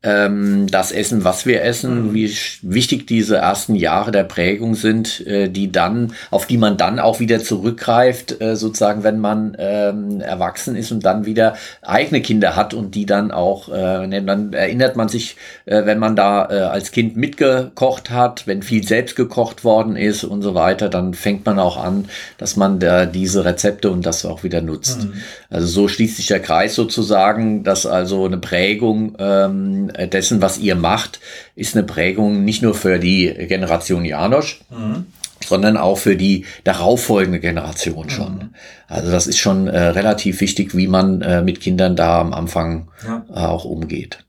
[0.03, 2.13] ähm, das Essen, was wir essen, mhm.
[2.13, 6.99] wie wichtig diese ersten Jahre der Prägung sind, äh, die dann, auf die man dann
[6.99, 12.55] auch wieder zurückgreift, äh, sozusagen, wenn man ähm, erwachsen ist und dann wieder eigene Kinder
[12.55, 15.35] hat und die dann auch, äh, dann erinnert man sich,
[15.65, 20.23] äh, wenn man da äh, als Kind mitgekocht hat, wenn viel selbst gekocht worden ist
[20.23, 22.05] und so weiter, dann fängt man auch an,
[22.39, 25.03] dass man da diese Rezepte und das auch wieder nutzt.
[25.03, 25.13] Mhm.
[25.51, 30.57] Also so schließt sich der Kreis sozusagen, dass also eine Prägung ähm, äh, dessen, was
[30.57, 31.19] ihr macht,
[31.55, 35.05] ist eine Prägung nicht nur für die Generation Janosch, mhm.
[35.45, 38.35] sondern auch für die darauffolgende Generation schon.
[38.35, 38.49] Mhm.
[38.87, 42.89] Also das ist schon äh, relativ wichtig, wie man äh, mit Kindern da am Anfang
[43.05, 43.25] ja.
[43.29, 44.19] äh, auch umgeht.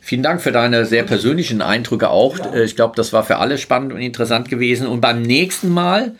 [0.00, 2.38] Vielen Dank für deine sehr persönlichen Eindrücke auch.
[2.38, 2.52] Ja.
[2.52, 4.86] Äh, ich glaube, das war für alle spannend und interessant gewesen.
[4.86, 6.12] Und beim nächsten Mal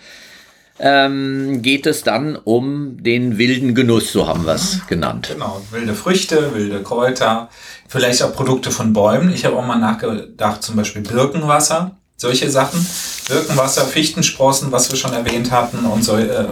[0.79, 5.29] ähm, geht es dann um den wilden Genuss, so haben wir es genannt.
[5.33, 7.51] Genau, wilde Früchte, wilde Kräuter,
[7.91, 9.35] vielleicht auch Produkte von Bäumen.
[9.35, 12.85] Ich habe auch mal nachgedacht, zum Beispiel Birkenwasser, solche Sachen.
[13.29, 16.47] Birkenwasser, Fichtensprossen, was wir schon erwähnt hatten und, so, äh,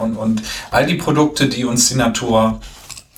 [0.00, 2.60] und, und all die Produkte, die uns die Natur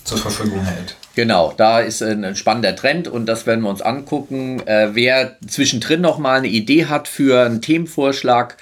[0.05, 0.97] zur Verfügung hält.
[1.15, 4.61] Genau, da ist ein spannender Trend und das werden wir uns angucken.
[4.67, 8.57] Äh, wer zwischendrin noch mal eine Idee hat für einen Themenvorschlag,